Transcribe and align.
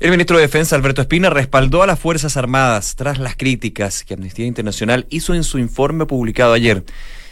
El 0.00 0.10
ministro 0.10 0.36
de 0.36 0.42
Defensa, 0.42 0.74
Alberto 0.74 1.02
Espina, 1.02 1.30
respaldó 1.30 1.82
a 1.82 1.86
las 1.86 2.00
Fuerzas 2.00 2.36
Armadas 2.36 2.96
tras 2.96 3.18
las 3.18 3.36
críticas 3.36 4.02
que 4.02 4.14
Amnistía 4.14 4.44
Internacional 4.44 5.06
hizo 5.08 5.34
en 5.34 5.44
su 5.44 5.58
informe 5.58 6.04
publicado 6.04 6.52
ayer. 6.52 6.84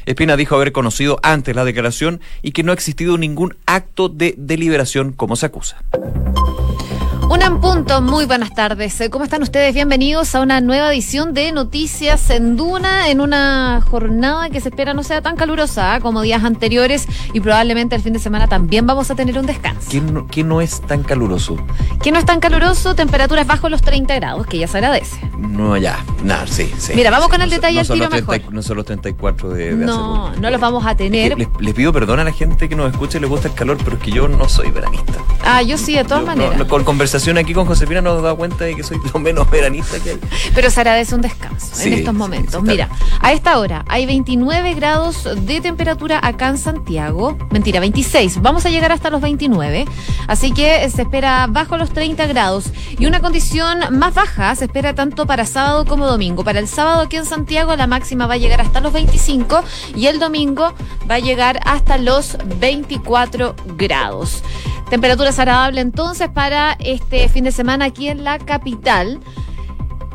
Espina 0.06 0.36
dijo 0.36 0.54
haber 0.54 0.72
conocido 0.72 1.18
antes 1.22 1.56
la 1.56 1.64
declaración 1.64 2.20
y 2.40 2.52
que 2.52 2.62
no 2.62 2.70
ha 2.70 2.74
existido 2.74 3.18
ningún 3.18 3.56
acto 3.66 4.08
de 4.08 4.34
deliberación 4.38 5.12
como 5.12 5.34
se 5.36 5.46
acusa. 5.46 5.82
Una 7.28 7.46
en 7.46 7.60
punto, 7.60 8.02
muy 8.02 8.26
buenas 8.26 8.54
tardes. 8.54 9.02
¿Cómo 9.10 9.24
están 9.24 9.42
ustedes? 9.42 9.74
Bienvenidos 9.74 10.34
a 10.34 10.40
una 10.40 10.60
nueva 10.60 10.92
edición 10.92 11.32
de 11.32 11.50
Noticias 11.52 12.28
en 12.30 12.56
Duna, 12.56 13.08
en 13.08 13.20
una 13.20 13.82
jornada 13.90 14.50
que 14.50 14.60
se 14.60 14.68
espera 14.68 14.92
no 14.92 15.02
sea 15.02 15.22
tan 15.22 15.36
calurosa 15.36 15.94
¿ah? 15.94 16.00
como 16.00 16.20
días 16.22 16.44
anteriores 16.44 17.06
y 17.32 17.40
probablemente 17.40 17.96
el 17.96 18.02
fin 18.02 18.12
de 18.12 18.18
semana 18.18 18.48
también 18.48 18.86
vamos 18.86 19.10
a 19.10 19.14
tener 19.14 19.38
un 19.38 19.46
descanso. 19.46 19.88
¿Qué 20.30 20.44
no, 20.44 20.60
es 20.60 20.80
tan 20.82 21.02
caluroso? 21.02 21.56
¿Qué 22.02 22.12
no 22.12 22.18
es 22.18 22.26
tan 22.26 22.40
caluroso? 22.40 22.94
Temperaturas 22.94 23.46
bajo 23.46 23.68
los 23.68 23.82
30 23.82 24.14
grados, 24.16 24.46
que 24.46 24.58
ya 24.58 24.66
se 24.66 24.78
agradece. 24.78 25.18
No, 25.38 25.76
ya, 25.76 26.04
nada, 26.22 26.46
sí, 26.46 26.70
sí. 26.78 26.92
Mira, 26.94 27.10
vamos 27.10 27.28
con 27.28 27.40
el 27.40 27.50
detalle 27.50 27.80
al 27.80 27.88
tiro 27.88 28.10
mejor. 28.10 28.52
No 28.52 28.62
son 28.62 28.76
los 28.76 28.86
34 28.86 29.50
de, 29.50 29.74
de 29.76 29.86
No, 29.86 30.34
no 30.36 30.50
los 30.50 30.60
vamos 30.60 30.84
a 30.86 30.96
tener. 30.96 31.36
Les, 31.38 31.74
pido 31.74 31.92
perdón 31.92 32.20
a 32.20 32.24
la 32.24 32.32
gente 32.32 32.68
que 32.68 32.76
nos 32.76 32.90
escucha 32.90 33.18
y 33.18 33.20
le 33.22 33.26
gusta 33.26 33.48
el 33.48 33.54
calor, 33.54 33.78
pero 33.82 33.96
es 33.96 34.02
que 34.02 34.10
yo 34.10 34.28
no 34.28 34.48
soy 34.48 34.70
veranista. 34.70 35.14
Ah, 35.44 35.62
yo 35.62 35.78
sí, 35.78 35.94
de 35.94 36.04
todas 36.04 36.24
maneras. 36.24 36.62
con 36.64 36.84
conversación 37.12 37.36
aquí 37.36 37.52
con 37.52 37.66
Josefina 37.66 38.00
nos 38.00 38.12
hemos 38.12 38.22
dado 38.22 38.36
cuenta 38.38 38.64
de 38.64 38.74
que 38.74 38.82
soy 38.82 38.98
lo 39.12 39.20
menos 39.20 39.50
veranista 39.50 40.00
que 40.00 40.12
hay. 40.12 40.18
Pero 40.54 40.70
se 40.70 40.80
agradece 40.80 41.14
un 41.14 41.20
descanso 41.20 41.82
en 41.82 41.92
estos 41.92 42.14
momentos. 42.14 42.62
Mira, 42.62 42.88
a 43.20 43.34
esta 43.34 43.58
hora 43.58 43.84
hay 43.86 44.06
29 44.06 44.72
grados 44.72 45.28
de 45.44 45.60
temperatura 45.60 46.18
acá 46.22 46.48
en 46.48 46.56
Santiago. 46.56 47.36
Mentira, 47.50 47.80
26. 47.80 48.40
Vamos 48.40 48.64
a 48.64 48.70
llegar 48.70 48.92
hasta 48.92 49.10
los 49.10 49.20
29. 49.20 49.84
Así 50.26 50.52
que 50.52 50.88
se 50.88 51.02
espera 51.02 51.48
bajo 51.50 51.76
los 51.76 51.90
30 51.90 52.26
grados. 52.28 52.70
Y 52.98 53.04
una 53.04 53.20
condición 53.20 53.80
más 53.90 54.14
baja 54.14 54.54
se 54.54 54.64
espera 54.64 54.94
tanto 54.94 55.26
para 55.26 55.44
sábado 55.44 55.84
como 55.84 56.06
domingo. 56.06 56.44
Para 56.44 56.60
el 56.60 56.68
sábado 56.68 57.02
aquí 57.02 57.16
en 57.16 57.26
Santiago 57.26 57.76
la 57.76 57.86
máxima 57.86 58.26
va 58.26 58.34
a 58.34 58.38
llegar 58.38 58.62
hasta 58.62 58.80
los 58.80 58.94
25 58.94 59.62
y 59.94 60.06
el 60.06 60.18
domingo 60.18 60.72
va 61.10 61.16
a 61.16 61.18
llegar 61.18 61.60
hasta 61.66 61.98
los 61.98 62.38
24 62.58 63.54
grados. 63.76 64.42
Temperaturas 64.92 65.38
agradables 65.38 65.80
entonces 65.80 66.28
para 66.28 66.76
este 66.78 67.26
fin 67.30 67.44
de 67.44 67.50
semana 67.50 67.86
aquí 67.86 68.08
en 68.08 68.24
la 68.24 68.38
capital 68.38 69.20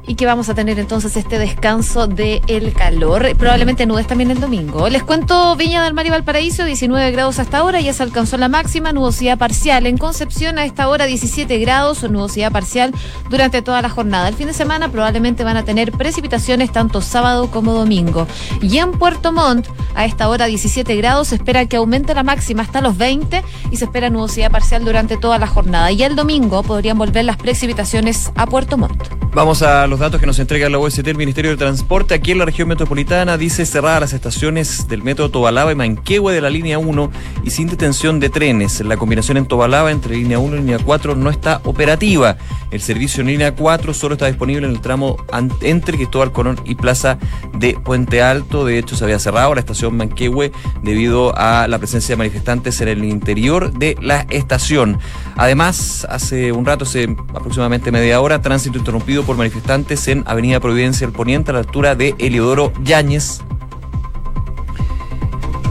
y 0.07 0.15
que 0.15 0.25
vamos 0.25 0.49
a 0.49 0.55
tener 0.55 0.79
entonces 0.79 1.15
este 1.17 1.37
descanso 1.37 2.07
del 2.07 2.41
el 2.47 2.73
calor. 2.73 3.35
Probablemente 3.37 3.85
nubes 3.85 4.07
también 4.07 4.31
el 4.31 4.39
domingo. 4.39 4.89
Les 4.89 5.03
cuento 5.03 5.55
Viña 5.55 5.83
del 5.83 5.93
Mar 5.93 6.05
y 6.05 6.09
Valparaíso, 6.09 6.63
19 6.63 7.11
grados 7.11 7.39
hasta 7.39 7.57
ahora, 7.57 7.81
ya 7.81 7.93
se 7.93 8.03
alcanzó 8.03 8.37
la 8.37 8.47
máxima, 8.47 8.93
nubosidad 8.93 9.37
parcial. 9.37 9.85
En 9.85 9.97
Concepción 9.97 10.57
a 10.57 10.65
esta 10.65 10.87
hora 10.87 11.05
17 11.05 11.59
grados, 11.59 12.09
nubosidad 12.09 12.51
parcial 12.51 12.93
durante 13.29 13.61
toda 13.61 13.81
la 13.81 13.89
jornada. 13.89 14.29
El 14.29 14.35
fin 14.35 14.47
de 14.47 14.53
semana 14.53 14.89
probablemente 14.89 15.43
van 15.43 15.57
a 15.57 15.65
tener 15.65 15.91
precipitaciones 15.91 16.71
tanto 16.71 17.01
sábado 17.01 17.51
como 17.51 17.73
domingo. 17.73 18.27
Y 18.61 18.77
en 18.77 18.93
Puerto 18.93 19.33
Montt 19.33 19.67
a 19.95 20.05
esta 20.05 20.29
hora 20.29 20.45
17 20.45 20.95
grados, 20.95 21.29
se 21.29 21.35
espera 21.35 21.65
que 21.65 21.75
aumente 21.75 22.13
la 22.13 22.23
máxima 22.23 22.63
hasta 22.63 22.81
los 22.81 22.97
20 22.97 23.43
y 23.71 23.77
se 23.77 23.85
espera 23.85 24.09
nubosidad 24.09 24.51
parcial 24.51 24.85
durante 24.85 25.17
toda 25.17 25.39
la 25.39 25.47
jornada. 25.47 25.91
Y 25.91 26.03
el 26.03 26.15
domingo 26.15 26.63
podrían 26.63 26.97
volver 26.97 27.25
las 27.25 27.37
precipitaciones 27.37 28.31
a 28.35 28.45
Puerto 28.45 28.77
Montt. 28.77 29.26
Vamos 29.37 29.61
a 29.61 29.85
los 29.85 29.99
datos 29.99 30.19
que 30.19 30.25
nos 30.25 30.39
entrega 30.39 30.67
la 30.67 30.79
OST, 30.79 31.07
el 31.09 31.15
Ministerio 31.15 31.51
de 31.51 31.57
Transporte. 31.57 32.15
Aquí 32.15 32.31
en 32.31 32.39
la 32.39 32.45
región 32.45 32.67
metropolitana 32.67 33.37
dice 33.37 33.67
cerrar 33.67 34.01
las 34.01 34.13
estaciones 34.13 34.87
del 34.87 35.03
metro 35.03 35.29
Tobalaba 35.29 35.71
y 35.71 35.75
Manquehue 35.75 36.33
de 36.33 36.41
la 36.41 36.49
línea 36.49 36.79
1 36.79 37.11
y 37.43 37.51
sin 37.51 37.67
detención 37.67 38.19
de 38.19 38.31
trenes. 38.31 38.81
La 38.81 38.97
combinación 38.97 39.37
en 39.37 39.45
Tobalaba 39.45 39.91
entre 39.91 40.15
línea 40.15 40.39
1 40.39 40.55
y 40.55 40.59
línea 40.61 40.79
4 40.83 41.15
no 41.15 41.29
está 41.29 41.61
operativa. 41.65 42.37
El 42.71 42.81
servicio 42.81 43.21
en 43.21 43.27
línea 43.27 43.53
4 43.53 43.93
solo 43.93 44.15
está 44.15 44.25
disponible 44.25 44.65
en 44.65 44.73
el 44.73 44.81
tramo 44.81 45.17
entre 45.61 45.97
Cristóbal 45.97 46.31
Colón 46.31 46.59
y 46.65 46.73
Plaza 46.73 47.19
de 47.53 47.75
Puente 47.75 48.23
Alto. 48.23 48.65
De 48.65 48.79
hecho, 48.79 48.95
se 48.95 49.03
había 49.03 49.19
cerrado 49.19 49.53
la 49.53 49.59
estación 49.59 49.95
Manquehue 49.95 50.51
debido 50.81 51.37
a 51.37 51.67
la 51.67 51.77
presencia 51.77 52.13
de 52.13 52.17
manifestantes 52.17 52.81
en 52.81 52.87
el 52.87 53.03
interior 53.03 53.71
de 53.71 53.97
la 54.01 54.25
estación. 54.31 54.97
Además, 55.35 56.07
hace 56.09 56.51
un 56.51 56.65
rato, 56.65 56.85
hace 56.85 57.15
aproximadamente 57.35 57.91
media 57.91 58.19
hora, 58.19 58.41
tránsito 58.41 58.79
interrumpido 58.79 59.26
por 59.27 59.35
manifestantes 59.35 60.07
en 60.07 60.23
Avenida 60.25 60.61
Providencia 60.61 61.05
el 61.05 61.11
Poniente 61.11 61.51
a 61.51 61.53
la 61.53 61.59
altura 61.59 61.95
de 61.95 62.15
Eliodoro 62.17 62.71
Yáñez. 62.81 63.41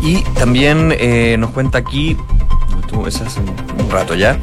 Y 0.03 0.21
también 0.35 0.95
eh, 0.97 1.37
nos 1.39 1.51
cuenta 1.51 1.79
aquí, 1.79 2.19
estuvo 2.83 3.07
hace 3.07 3.25
un 3.81 3.91
rato 3.91 4.15
ya, 4.15 4.39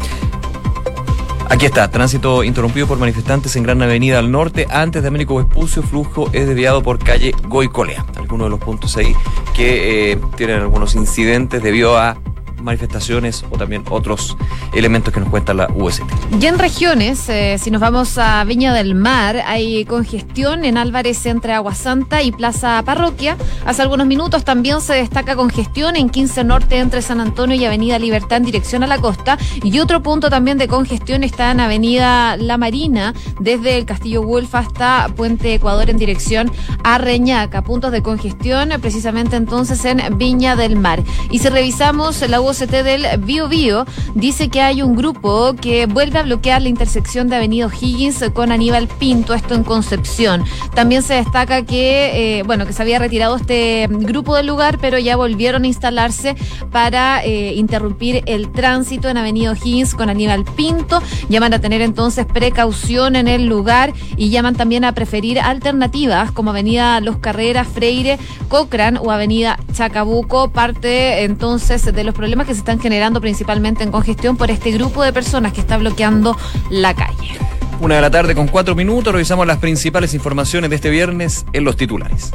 Aquí 1.50 1.68
está, 1.68 1.92
tránsito 1.92 2.44
interrumpido 2.44 2.88
por 2.88 2.98
manifestantes 2.98 3.56
en 3.56 3.62
Gran 3.62 3.80
Avenida 3.84 4.18
al 4.18 4.32
norte. 4.32 4.66
Antes 4.72 5.04
de 5.04 5.10
Américo 5.10 5.36
Vespucio, 5.36 5.84
flujo 5.84 6.28
es 6.34 6.48
desviado 6.48 6.82
por 6.82 6.98
calle 6.98 7.36
Goicolea. 7.48 8.04
Algunos 8.18 8.48
de 8.48 8.50
los 8.50 8.60
puntos 8.60 8.98
ahí 8.98 9.14
que 9.54 10.14
eh, 10.14 10.20
tienen 10.36 10.62
algunos 10.62 10.96
incidentes 10.96 11.62
debido 11.62 11.96
a 12.00 12.18
manifestaciones 12.64 13.46
o 13.50 13.58
también 13.58 13.84
otros 13.90 14.38
elementos 14.74 15.14
que 15.14 15.20
nos 15.20 15.30
cuenta 15.30 15.54
la 15.54 15.68
UST. 15.74 16.04
Y 16.40 16.46
en 16.46 16.58
regiones, 16.58 17.28
eh, 17.30 17.58
si 17.60 17.72
nos 17.72 17.82
vamos 17.82 18.18
a 18.18 18.44
Viña 18.44 18.74
del 18.74 18.96
Mar, 18.96 19.44
hay 19.46 19.86
congestión 19.86 20.66
en 20.66 20.78
Álvarez 20.78 21.26
entre 21.26 21.54
Agua 21.54 21.76
Santa 21.76 22.24
y 22.24 22.32
Plaza 22.32 22.82
Parroquia. 22.86 23.38
Hace 23.66 23.82
algunos 23.82 24.08
minutos 24.08 24.44
también 24.44 24.82
se 24.82 24.94
destaca 24.94 25.36
congestión 25.36 25.96
en 25.96 26.10
15 26.10 26.44
Norte 26.44 26.80
entre 26.80 27.02
San 27.02 27.20
Antonio 27.20 27.56
y 27.56 27.66
Avenida 27.66 28.00
Libertad 28.00 28.38
en 28.38 28.46
dirección 28.46 28.84
a 28.84 28.88
la 28.88 28.98
costa. 28.98 29.38
Y 29.64 29.80
otro 29.80 30.02
punto 30.02 30.30
también 30.30 30.58
de 30.58 30.68
congestión 30.68 31.24
está 31.24 31.52
en 31.52 31.60
Avenida 31.60 32.38
La 32.38 32.58
Marina, 32.58 33.14
desde 33.40 33.78
el 33.78 33.86
Castillo 33.86 34.24
Wolf 34.24 34.56
hasta 34.56 35.10
Puente 35.16 35.54
Ecuador 35.54 35.90
en 35.90 35.98
dirección 35.98 36.52
a 36.84 36.98
Reñaca. 36.98 37.62
Puntos 37.64 37.92
de 37.92 38.02
congestión 38.02 38.70
precisamente 38.82 39.36
entonces 39.36 39.84
en 39.86 40.02
Viña 40.18 40.56
del 40.56 40.76
Mar. 40.76 41.04
Y 41.32 41.40
si 41.40 41.50
revisamos 41.50 42.22
la 42.28 42.42
UST, 42.42 42.53
del 42.60 43.08
Bio 43.20 43.48
Bio 43.48 43.86
dice 44.14 44.50
que 44.50 44.62
hay 44.62 44.84
un 44.84 44.96
grupo 44.96 45.56
que 45.60 45.88
vuelve 45.88 46.20
a 46.20 46.24
bloquear 46.24 46.62
la 46.62 46.70
intersección 46.70 47.28
de 47.28 47.38
Avenida 47.38 47.68
Higgins 47.68 48.24
con 48.32 48.52
Aníbal 48.52 48.88
Pinto, 48.88 49.34
esto 49.34 49.56
en 49.56 49.64
Concepción. 49.64 50.44
También 50.76 51.02
se 51.02 51.16
destaca 51.16 51.66
que, 51.66 52.40
eh, 52.40 52.44
bueno, 52.44 52.68
que 52.68 52.74
se 52.74 52.84
había 52.84 53.00
retirado 53.00 53.38
este 53.38 53.88
grupo 53.90 54.36
del 54.36 54.46
lugar, 54.46 54.78
pero 54.80 55.00
ya 55.00 55.16
volvieron 55.16 55.64
a 55.64 55.68
instalarse 55.68 56.36
para 56.72 57.26
eh, 57.26 57.54
interrumpir 57.56 58.22
el 58.28 58.52
tránsito 58.52 59.10
en 59.10 59.18
Avenida 59.18 59.54
Higgins 59.56 59.96
con 59.96 60.10
Aníbal 60.10 60.46
Pinto. 60.46 61.02
Llaman 61.30 61.56
a 61.56 61.60
tener 61.60 61.82
entonces 61.82 62.28
precaución 62.28 63.16
en 63.16 63.28
el 63.28 63.48
lugar 63.48 63.94
y 64.16 64.30
llaman 64.30 64.56
también 64.56 64.86
a 64.86 64.92
preferir 64.92 65.40
alternativas 65.40 66.32
como 66.32 66.52
Avenida 66.52 67.00
Los 67.02 67.18
Carreras, 67.18 67.68
Freire, 67.68 68.20
Cochrane 68.48 69.00
o 69.00 69.10
Avenida 69.10 69.58
Chacabuco, 69.74 70.52
parte 70.52 71.24
entonces 71.24 71.84
de 71.84 72.04
los 72.04 72.14
problemas 72.14 72.43
que 72.46 72.54
se 72.54 72.60
están 72.60 72.80
generando 72.80 73.22
principalmente 73.22 73.84
en 73.84 73.92
congestión 73.92 74.38
por 74.38 74.52
este 74.52 74.72
grupo 74.72 75.04
de 75.04 75.14
personas 75.14 75.54
que 75.54 75.62
está 75.62 75.78
bloqueando 75.78 76.38
la 76.70 76.94
calle. 76.94 77.38
Una 77.82 77.96
de 77.96 78.02
la 78.02 78.12
tarde 78.12 78.36
con 78.36 78.48
cuatro 78.48 78.76
minutos, 78.76 79.14
revisamos 79.14 79.46
las 79.46 79.58
principales 79.58 80.14
informaciones 80.14 80.70
de 80.70 80.78
este 80.78 80.90
viernes 80.90 81.46
en 81.54 81.64
los 81.64 81.76
titulares. 81.76 82.32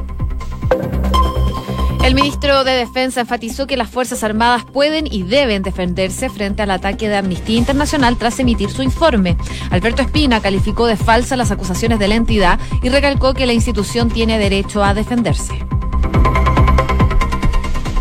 El 2.04 2.14
ministro 2.14 2.64
de 2.64 2.72
Defensa 2.72 3.20
enfatizó 3.20 3.66
que 3.66 3.76
las 3.76 3.90
Fuerzas 3.90 4.24
Armadas 4.24 4.64
pueden 4.64 5.06
y 5.06 5.24
deben 5.24 5.62
defenderse 5.62 6.30
frente 6.30 6.62
al 6.62 6.70
ataque 6.70 7.08
de 7.08 7.16
Amnistía 7.16 7.58
Internacional 7.58 8.16
tras 8.16 8.38
emitir 8.40 8.70
su 8.70 8.82
informe. 8.82 9.36
Alberto 9.70 10.02
Espina 10.02 10.40
calificó 10.40 10.86
de 10.86 10.96
falsa 10.96 11.36
las 11.36 11.50
acusaciones 11.50 11.98
de 11.98 12.08
la 12.08 12.14
entidad 12.14 12.58
y 12.82 12.88
recalcó 12.88 13.34
que 13.34 13.46
la 13.46 13.52
institución 13.52 14.08
tiene 14.08 14.38
derecho 14.38 14.82
a 14.82 14.94
defenderse. 14.94 15.66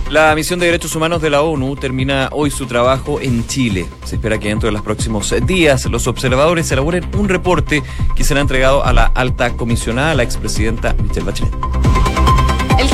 La 0.10 0.34
misión 0.36 0.58
de 0.58 0.68
derechos 0.68 0.96
humanos 0.96 1.22
de 1.22 1.30
la 1.30 1.42
ONU 1.42 1.76
termina 1.76 2.30
hoy 2.32 2.50
su 2.50 2.66
trabajo 2.66 3.20
en 3.20 3.46
Chile. 3.46 3.86
Se 4.06 4.16
espera 4.16 4.40
que 4.40 4.48
dentro 4.48 4.68
de 4.68 4.72
los 4.72 4.82
próximos 4.82 5.34
días 5.46 5.86
los 5.86 6.08
observadores 6.08 6.72
elaboren 6.72 7.06
un 7.18 7.28
reporte 7.28 7.84
que 8.16 8.24
será 8.24 8.40
entregado 8.40 8.86
a 8.86 8.94
la 8.94 9.08
alta 9.08 9.58
comisionada, 9.58 10.16
la 10.16 10.24
expresidenta 10.24 10.94
Michelle 10.94 11.26
Bachelet. 11.26 12.07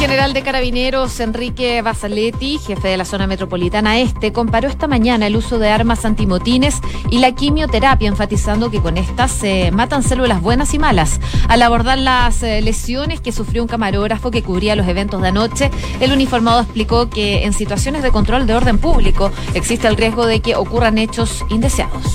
General 0.03 0.33
de 0.33 0.41
carabineros 0.43 1.17
Enrique 1.21 1.81
Basaletti, 1.81 2.57
jefe 2.57 2.89
de 2.89 2.97
la 2.97 3.05
zona 3.05 3.25
metropolitana 3.25 3.99
este, 3.99 4.33
comparó 4.33 4.67
esta 4.67 4.85
mañana 4.85 5.27
el 5.27 5.37
uso 5.37 5.59
de 5.59 5.69
armas 5.69 6.03
antimotines 6.03 6.81
y 7.09 7.19
la 7.19 7.31
quimioterapia, 7.31 8.09
enfatizando 8.09 8.69
que 8.69 8.81
con 8.81 8.97
estas 8.97 9.31
se 9.31 9.71
matan 9.71 10.03
células 10.03 10.41
buenas 10.41 10.73
y 10.73 10.77
malas. 10.77 11.21
Al 11.47 11.61
abordar 11.61 11.99
las 11.99 12.43
eh, 12.43 12.61
lesiones 12.61 13.21
que 13.21 13.31
sufrió 13.31 13.61
un 13.61 13.69
camarógrafo 13.69 14.29
que 14.29 14.43
cubría 14.43 14.75
los 14.75 14.89
eventos 14.89 15.21
de 15.21 15.29
anoche, 15.29 15.71
el 16.01 16.11
uniformado 16.11 16.59
explicó 16.59 17.09
que 17.09 17.45
en 17.45 17.53
situaciones 17.53 18.03
de 18.03 18.11
control 18.11 18.45
de 18.45 18.55
orden 18.55 18.79
público 18.79 19.31
existe 19.53 19.87
el 19.87 19.95
riesgo 19.95 20.25
de 20.25 20.41
que 20.41 20.57
ocurran 20.57 20.97
hechos 20.97 21.45
indeseados. 21.49 22.13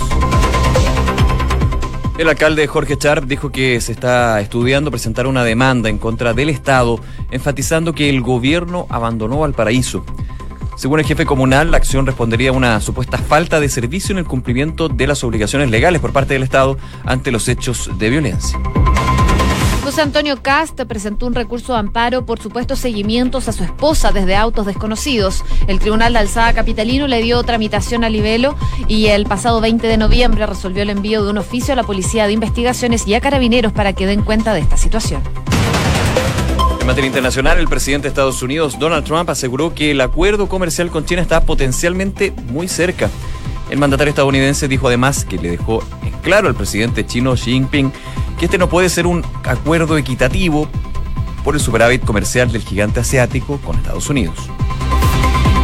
El 2.19 2.29
alcalde 2.29 2.67
Jorge 2.67 2.99
Charp 2.99 3.27
dijo 3.27 3.53
que 3.53 3.81
se 3.81 3.93
está 3.93 4.41
estudiando 4.41 4.91
presentar 4.91 5.29
una 5.29 5.45
demanda 5.45 5.89
en 5.89 5.99
contra 5.99 6.35
del 6.35 6.49
Estado, 6.49 6.99
enfatizando 7.31 7.95
que 7.95 8.11
el 8.11 8.23
gobierno 8.23 8.89
abandonó 8.91 9.39
Valparaíso. 9.39 10.05
Según 10.77 10.99
el 10.99 11.07
jefe 11.07 11.25
comunal, 11.25 11.71
la 11.71 11.77
acción 11.77 12.07
respondería 12.07 12.51
a 12.51 12.55
una 12.55 12.81
supuesta 12.81 13.19
falta 13.19 13.61
de 13.61 13.69
servicio 13.69 14.13
en 14.13 14.19
el 14.19 14.25
cumplimiento 14.25 14.89
de 14.89 15.07
las 15.07 15.23
obligaciones 15.23 15.71
legales 15.71 16.01
por 16.01 16.13
parte 16.13 16.35
del 16.35 16.43
Estado 16.43 16.77
ante 17.05 17.31
los 17.31 17.47
hechos 17.47 17.89
de 17.99 18.11
violencia. 18.11 18.59
José 19.89 20.03
Antonio 20.03 20.43
Cast 20.43 20.79
presentó 20.83 21.27
un 21.27 21.35
recurso 21.35 21.73
de 21.73 21.79
amparo 21.79 22.27
por 22.27 22.39
supuestos 22.43 22.79
seguimientos 22.79 23.49
a 23.49 23.53
su 23.53 23.65
esposa 23.65 24.13
desde 24.13 24.37
autos 24.37 24.67
desconocidos. 24.67 25.43
El 25.67 25.79
Tribunal 25.79 26.13
de 26.13 26.19
Alzada 26.19 26.53
Capitalino 26.53 27.07
le 27.07 27.23
dio 27.23 27.43
tramitación 27.43 28.05
a 28.05 28.11
Libelo 28.11 28.55
y 28.87 29.07
el 29.07 29.25
pasado 29.25 29.63
20 29.63 29.87
de 29.87 29.97
noviembre 29.97 30.45
resolvió 30.45 30.83
el 30.83 30.91
envío 30.91 31.25
de 31.25 31.31
un 31.31 31.39
oficio 31.39 31.73
a 31.73 31.77
la 31.77 31.85
Policía 31.85 32.27
de 32.27 32.35
Investigaciones 32.35 33.07
y 33.07 33.15
a 33.15 33.23
Carabineros 33.23 33.73
para 33.73 33.95
que 33.95 34.05
den 34.07 34.21
cuenta 34.21 34.53
de 34.53 34.61
esta 34.61 34.77
situación. 34.77 35.23
En 36.79 36.87
materia 36.87 37.07
internacional, 37.07 37.59
el 37.59 37.69
presidente 37.69 38.09
de 38.09 38.09
Estados 38.11 38.43
Unidos, 38.43 38.79
Donald 38.79 39.07
Trump, 39.07 39.31
aseguró 39.31 39.75
que 39.75 39.93
el 39.93 40.03
acuerdo 40.03 40.51
comercial 40.51 40.91
con 40.91 41.07
China 41.07 41.23
está 41.23 41.41
potencialmente 41.41 42.35
muy 42.51 42.69
cerca. 42.69 43.09
El 43.71 43.79
mandatario 43.79 44.11
estadounidense 44.11 44.69
dijo 44.69 44.89
además 44.89 45.25
que 45.25 45.39
le 45.39 45.53
dejó 45.53 45.83
en 46.05 46.13
claro 46.21 46.49
al 46.49 46.55
presidente 46.55 47.07
chino 47.07 47.33
Xi 47.37 47.53
Jinping 47.53 47.91
que 48.39 48.45
este 48.45 48.59
no 48.59 48.69
puede 48.69 48.89
ser 48.89 49.07
un 49.07 49.25
acuerdo 49.45 49.99
equitativo 49.99 50.69
por 51.45 51.55
el 51.55 51.61
superávit 51.61 52.05
comercial 52.05 52.53
del 52.53 52.63
gigante 52.63 53.01
asiático 53.01 53.59
con 53.59 53.77
Estados 53.77 54.09
Unidos. 54.09 54.37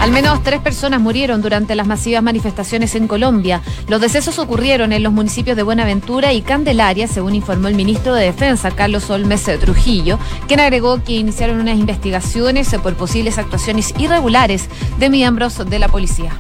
Al 0.00 0.10
menos 0.10 0.42
tres 0.42 0.60
personas 0.60 1.00
murieron 1.00 1.40
durante 1.40 1.74
las 1.74 1.86
masivas 1.86 2.22
manifestaciones 2.22 2.94
en 2.94 3.08
Colombia. 3.08 3.62
Los 3.88 4.02
decesos 4.02 4.38
ocurrieron 4.38 4.92
en 4.92 5.02
los 5.02 5.14
municipios 5.14 5.56
de 5.56 5.62
Buenaventura 5.62 6.34
y 6.34 6.42
Candelaria, 6.42 7.06
según 7.06 7.34
informó 7.34 7.68
el 7.68 7.74
ministro 7.74 8.12
de 8.14 8.26
Defensa, 8.26 8.70
Carlos 8.70 9.08
Olmes 9.08 9.44
Trujillo, 9.60 10.18
quien 10.46 10.60
agregó 10.60 11.02
que 11.02 11.14
iniciaron 11.14 11.58
unas 11.58 11.78
investigaciones 11.78 12.74
por 12.82 12.94
posibles 12.96 13.38
actuaciones 13.38 13.94
irregulares 13.96 14.68
de 14.98 15.08
miembros 15.08 15.64
de 15.64 15.78
la 15.78 15.88
policía. 15.88 16.38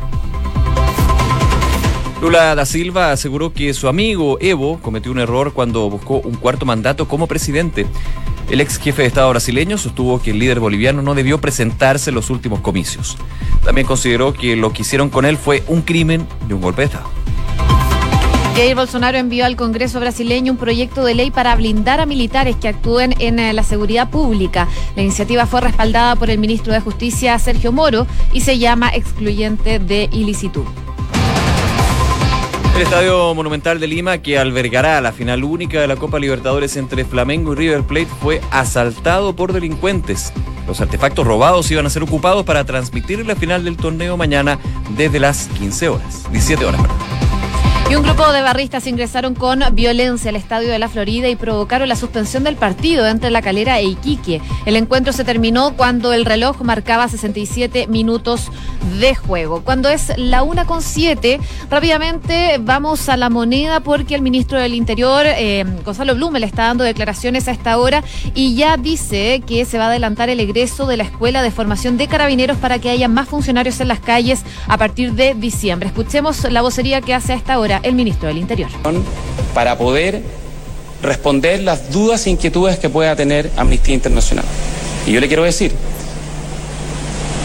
Lula 2.24 2.54
da 2.54 2.64
Silva 2.64 3.12
aseguró 3.12 3.52
que 3.52 3.74
su 3.74 3.86
amigo 3.86 4.38
Evo 4.40 4.78
cometió 4.80 5.12
un 5.12 5.18
error 5.18 5.52
cuando 5.52 5.90
buscó 5.90 6.20
un 6.20 6.36
cuarto 6.36 6.64
mandato 6.64 7.06
como 7.06 7.26
presidente. 7.26 7.84
El 8.48 8.62
ex 8.62 8.78
jefe 8.78 9.02
de 9.02 9.08
Estado 9.08 9.28
brasileño 9.28 9.76
sostuvo 9.76 10.22
que 10.22 10.30
el 10.30 10.38
líder 10.38 10.58
boliviano 10.58 11.02
no 11.02 11.14
debió 11.14 11.38
presentarse 11.38 12.08
en 12.08 12.14
los 12.14 12.30
últimos 12.30 12.60
comicios. 12.60 13.18
También 13.62 13.86
consideró 13.86 14.32
que 14.32 14.56
lo 14.56 14.72
que 14.72 14.80
hicieron 14.80 15.10
con 15.10 15.26
él 15.26 15.36
fue 15.36 15.64
un 15.66 15.82
crimen 15.82 16.26
y 16.48 16.54
un 16.54 16.62
golpe 16.62 16.80
de 16.80 16.86
Estado. 16.86 17.10
Jair 18.56 18.74
Bolsonaro 18.74 19.18
envió 19.18 19.44
al 19.44 19.56
Congreso 19.56 20.00
brasileño 20.00 20.52
un 20.52 20.58
proyecto 20.58 21.04
de 21.04 21.14
ley 21.14 21.30
para 21.30 21.54
blindar 21.56 22.00
a 22.00 22.06
militares 22.06 22.56
que 22.56 22.68
actúen 22.68 23.14
en 23.18 23.38
eh, 23.38 23.52
la 23.52 23.64
seguridad 23.64 24.08
pública. 24.08 24.66
La 24.96 25.02
iniciativa 25.02 25.44
fue 25.44 25.60
respaldada 25.60 26.16
por 26.16 26.30
el 26.30 26.38
ministro 26.38 26.72
de 26.72 26.80
Justicia 26.80 27.38
Sergio 27.38 27.70
Moro 27.70 28.06
y 28.32 28.40
se 28.40 28.58
llama 28.58 28.88
excluyente 28.94 29.78
de 29.78 30.08
ilicitud. 30.10 30.64
El 32.74 32.82
Estadio 32.82 33.32
Monumental 33.34 33.78
de 33.78 33.86
Lima, 33.86 34.18
que 34.18 34.36
albergará 34.36 35.00
la 35.00 35.12
final 35.12 35.44
única 35.44 35.80
de 35.80 35.86
la 35.86 35.94
Copa 35.94 36.18
Libertadores 36.18 36.76
entre 36.76 37.04
Flamengo 37.04 37.52
y 37.52 37.56
River 37.56 37.84
Plate, 37.84 38.08
fue 38.20 38.40
asaltado 38.50 39.36
por 39.36 39.52
delincuentes. 39.52 40.32
Los 40.66 40.80
artefactos 40.80 41.24
robados 41.24 41.70
iban 41.70 41.86
a 41.86 41.90
ser 41.90 42.02
ocupados 42.02 42.44
para 42.44 42.64
transmitir 42.64 43.24
la 43.24 43.36
final 43.36 43.62
del 43.62 43.76
torneo 43.76 44.16
mañana 44.16 44.58
desde 44.96 45.20
las 45.20 45.46
15 45.56 45.88
horas, 45.88 46.24
17 46.32 46.64
horas. 46.64 46.80
Un 47.96 48.02
grupo 48.02 48.32
de 48.32 48.42
barristas 48.42 48.88
ingresaron 48.88 49.36
con 49.36 49.62
violencia 49.72 50.30
al 50.30 50.34
estadio 50.34 50.68
de 50.68 50.80
la 50.80 50.88
Florida 50.88 51.28
y 51.28 51.36
provocaron 51.36 51.88
la 51.88 51.94
suspensión 51.94 52.42
del 52.42 52.56
partido 52.56 53.06
entre 53.06 53.30
La 53.30 53.40
Calera 53.40 53.78
e 53.78 53.84
Iquique. 53.84 54.42
El 54.66 54.74
encuentro 54.74 55.12
se 55.12 55.22
terminó 55.22 55.76
cuando 55.76 56.12
el 56.12 56.24
reloj 56.24 56.60
marcaba 56.62 57.06
67 57.06 57.86
minutos 57.86 58.50
de 58.98 59.14
juego. 59.14 59.62
Cuando 59.62 59.88
es 59.88 60.12
la 60.16 60.42
una 60.42 60.66
con 60.66 60.82
siete, 60.82 61.38
rápidamente 61.70 62.58
vamos 62.60 63.08
a 63.08 63.16
la 63.16 63.30
moneda 63.30 63.78
porque 63.80 64.16
el 64.16 64.22
ministro 64.22 64.58
del 64.58 64.74
Interior, 64.74 65.24
eh, 65.26 65.64
Gonzalo 65.84 66.16
Blume, 66.16 66.40
le 66.40 66.46
está 66.46 66.64
dando 66.64 66.84
declaraciones 66.84 67.46
a 67.46 67.52
esta 67.52 67.78
hora 67.78 68.02
y 68.34 68.56
ya 68.56 68.76
dice 68.76 69.42
que 69.46 69.64
se 69.64 69.78
va 69.78 69.84
a 69.84 69.88
adelantar 69.88 70.30
el 70.30 70.40
egreso 70.40 70.86
de 70.86 70.96
la 70.96 71.04
Escuela 71.04 71.42
de 71.42 71.52
Formación 71.52 71.96
de 71.96 72.08
Carabineros 72.08 72.58
para 72.58 72.80
que 72.80 72.90
haya 72.90 73.08
más 73.08 73.28
funcionarios 73.28 73.80
en 73.80 73.88
las 73.88 74.00
calles 74.00 74.42
a 74.66 74.78
partir 74.78 75.12
de 75.12 75.34
diciembre. 75.34 75.88
Escuchemos 75.88 76.50
la 76.50 76.60
vocería 76.60 77.00
que 77.00 77.14
hace 77.14 77.32
a 77.32 77.36
esta 77.36 77.58
hora 77.58 77.80
el 77.84 77.94
ministro 77.94 78.28
del 78.28 78.38
Interior. 78.38 78.70
Para 79.54 79.78
poder 79.78 80.22
responder 81.02 81.60
las 81.60 81.92
dudas 81.92 82.26
e 82.26 82.30
inquietudes 82.30 82.78
que 82.78 82.88
pueda 82.88 83.14
tener 83.14 83.50
Amnistía 83.56 83.94
Internacional. 83.94 84.44
Y 85.06 85.12
yo 85.12 85.20
le 85.20 85.28
quiero 85.28 85.44
decir, 85.44 85.72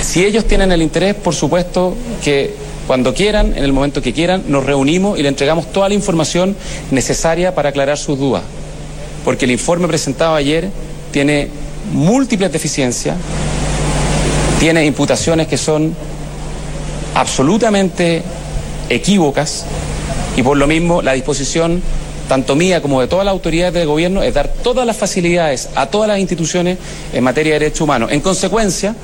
si 0.01 0.25
ellos 0.25 0.45
tienen 0.45 0.71
el 0.71 0.81
interés, 0.81 1.13
por 1.13 1.35
supuesto 1.35 1.95
que 2.23 2.53
cuando 2.87 3.13
quieran, 3.13 3.55
en 3.55 3.63
el 3.63 3.73
momento 3.73 4.01
que 4.01 4.13
quieran, 4.13 4.45
nos 4.47 4.65
reunimos 4.65 5.19
y 5.19 5.21
le 5.21 5.29
entregamos 5.29 5.71
toda 5.71 5.89
la 5.89 5.95
información 5.95 6.55
necesaria 6.89 7.53
para 7.53 7.69
aclarar 7.69 7.97
sus 7.97 8.17
dudas. 8.17 8.41
Porque 9.25 9.45
el 9.45 9.51
informe 9.51 9.87
presentado 9.87 10.33
ayer 10.35 10.69
tiene 11.11 11.49
múltiples 11.93 12.51
deficiencias, 12.51 13.17
tiene 14.59 14.85
imputaciones 14.85 15.47
que 15.47 15.57
son 15.57 15.93
absolutamente 17.13 18.23
equívocas 18.89 19.65
y 20.39 20.43
por 20.43 20.55
lo 20.55 20.67
mismo 20.67 21.01
la 21.01 21.11
disposición 21.11 21.81
tanto 22.29 22.55
mía 22.55 22.81
como 22.81 23.01
de 23.01 23.07
todas 23.07 23.25
las 23.25 23.33
autoridades 23.33 23.73
del 23.73 23.87
gobierno 23.87 24.23
es 24.23 24.33
dar 24.33 24.47
todas 24.47 24.87
las 24.87 24.95
facilidades 24.95 25.67
a 25.75 25.87
todas 25.87 26.07
las 26.07 26.17
instituciones 26.17 26.77
en 27.11 27.25
materia 27.25 27.53
de 27.53 27.59
derechos 27.59 27.81
humanos. 27.81 28.09
En 28.09 28.21
consecuencia, 28.21 28.95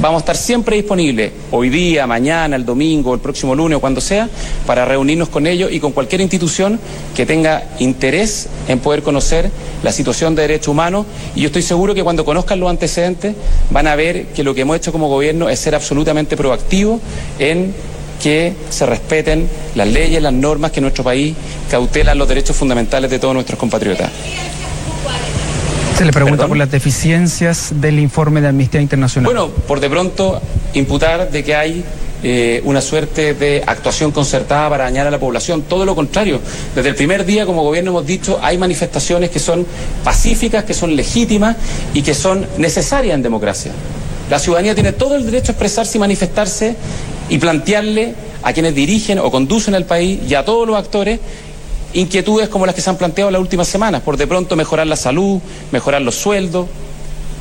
vamos 0.00 0.16
a 0.16 0.22
estar 0.22 0.36
siempre 0.36 0.74
disponibles, 0.74 1.30
hoy 1.52 1.68
día, 1.68 2.04
mañana, 2.08 2.56
el 2.56 2.64
domingo, 2.64 3.14
el 3.14 3.20
próximo 3.20 3.54
lunes 3.54 3.76
o 3.76 3.80
cuando 3.80 4.00
sea, 4.00 4.28
para 4.66 4.84
reunirnos 4.84 5.28
con 5.28 5.46
ellos 5.46 5.70
y 5.70 5.78
con 5.78 5.92
cualquier 5.92 6.20
institución 6.20 6.80
que 7.14 7.26
tenga 7.26 7.62
interés 7.78 8.48
en 8.66 8.80
poder 8.80 9.04
conocer 9.04 9.48
la 9.84 9.92
situación 9.92 10.34
de 10.34 10.42
derechos 10.42 10.68
humanos. 10.68 11.06
Y 11.36 11.42
yo 11.42 11.46
estoy 11.46 11.62
seguro 11.62 11.94
que 11.94 12.02
cuando 12.02 12.24
conozcan 12.24 12.58
los 12.58 12.70
antecedentes 12.70 13.36
van 13.70 13.86
a 13.86 13.94
ver 13.94 14.26
que 14.28 14.42
lo 14.42 14.52
que 14.52 14.62
hemos 14.62 14.78
hecho 14.78 14.90
como 14.90 15.08
gobierno 15.08 15.48
es 15.48 15.60
ser 15.60 15.76
absolutamente 15.76 16.36
proactivo 16.36 16.98
en 17.38 17.72
que 18.22 18.54
se 18.70 18.86
respeten 18.86 19.48
las 19.74 19.88
leyes, 19.88 20.22
las 20.22 20.32
normas 20.32 20.70
que 20.70 20.80
en 20.80 20.84
nuestro 20.84 21.04
país 21.04 21.34
cautelan 21.70 22.18
los 22.18 22.28
derechos 22.28 22.56
fundamentales 22.56 23.10
de 23.10 23.18
todos 23.18 23.34
nuestros 23.34 23.58
compatriotas. 23.58 24.10
Se 25.96 26.04
le 26.04 26.12
pregunta 26.12 26.46
por 26.46 26.58
las 26.58 26.70
deficiencias 26.70 27.70
del 27.80 27.98
informe 27.98 28.42
de 28.42 28.48
Amnistía 28.48 28.82
Internacional. 28.82 29.32
Bueno, 29.32 29.48
por 29.48 29.80
de 29.80 29.88
pronto 29.88 30.42
imputar 30.74 31.30
de 31.30 31.42
que 31.42 31.54
hay 31.54 31.84
eh, 32.22 32.60
una 32.64 32.80
suerte 32.80 33.34
de 33.34 33.62
actuación 33.66 34.10
concertada 34.10 34.68
para 34.68 34.84
dañar 34.84 35.06
a 35.06 35.10
la 35.10 35.18
población. 35.18 35.62
Todo 35.62 35.84
lo 35.84 35.94
contrario. 35.94 36.40
Desde 36.74 36.88
el 36.88 36.94
primer 36.94 37.24
día, 37.24 37.46
como 37.46 37.62
gobierno, 37.62 37.92
hemos 37.92 38.06
dicho, 38.06 38.38
hay 38.42 38.58
manifestaciones 38.58 39.30
que 39.30 39.38
son 39.38 39.66
pacíficas, 40.02 40.64
que 40.64 40.74
son 40.74 40.96
legítimas 40.96 41.56
y 41.94 42.02
que 42.02 42.14
son 42.14 42.46
necesarias 42.58 43.14
en 43.14 43.22
democracia. 43.22 43.72
La 44.28 44.38
ciudadanía 44.38 44.74
tiene 44.74 44.92
todo 44.92 45.14
el 45.14 45.24
derecho 45.24 45.52
a 45.52 45.54
expresarse 45.54 45.98
y 45.98 46.00
manifestarse 46.00 46.74
y 47.28 47.38
plantearle 47.38 48.14
a 48.42 48.52
quienes 48.52 48.74
dirigen 48.74 49.18
o 49.18 49.30
conducen 49.30 49.74
el 49.74 49.84
país 49.84 50.20
y 50.28 50.34
a 50.34 50.44
todos 50.44 50.66
los 50.66 50.76
actores 50.76 51.20
inquietudes 51.92 52.48
como 52.48 52.66
las 52.66 52.74
que 52.74 52.80
se 52.80 52.90
han 52.90 52.96
planteado 52.96 53.30
las 53.30 53.40
últimas 53.40 53.68
semanas, 53.68 54.02
por 54.02 54.16
de 54.16 54.26
pronto 54.26 54.54
mejorar 54.54 54.86
la 54.86 54.96
salud, 54.96 55.40
mejorar 55.72 56.02
los 56.02 56.14
sueldos, 56.14 56.66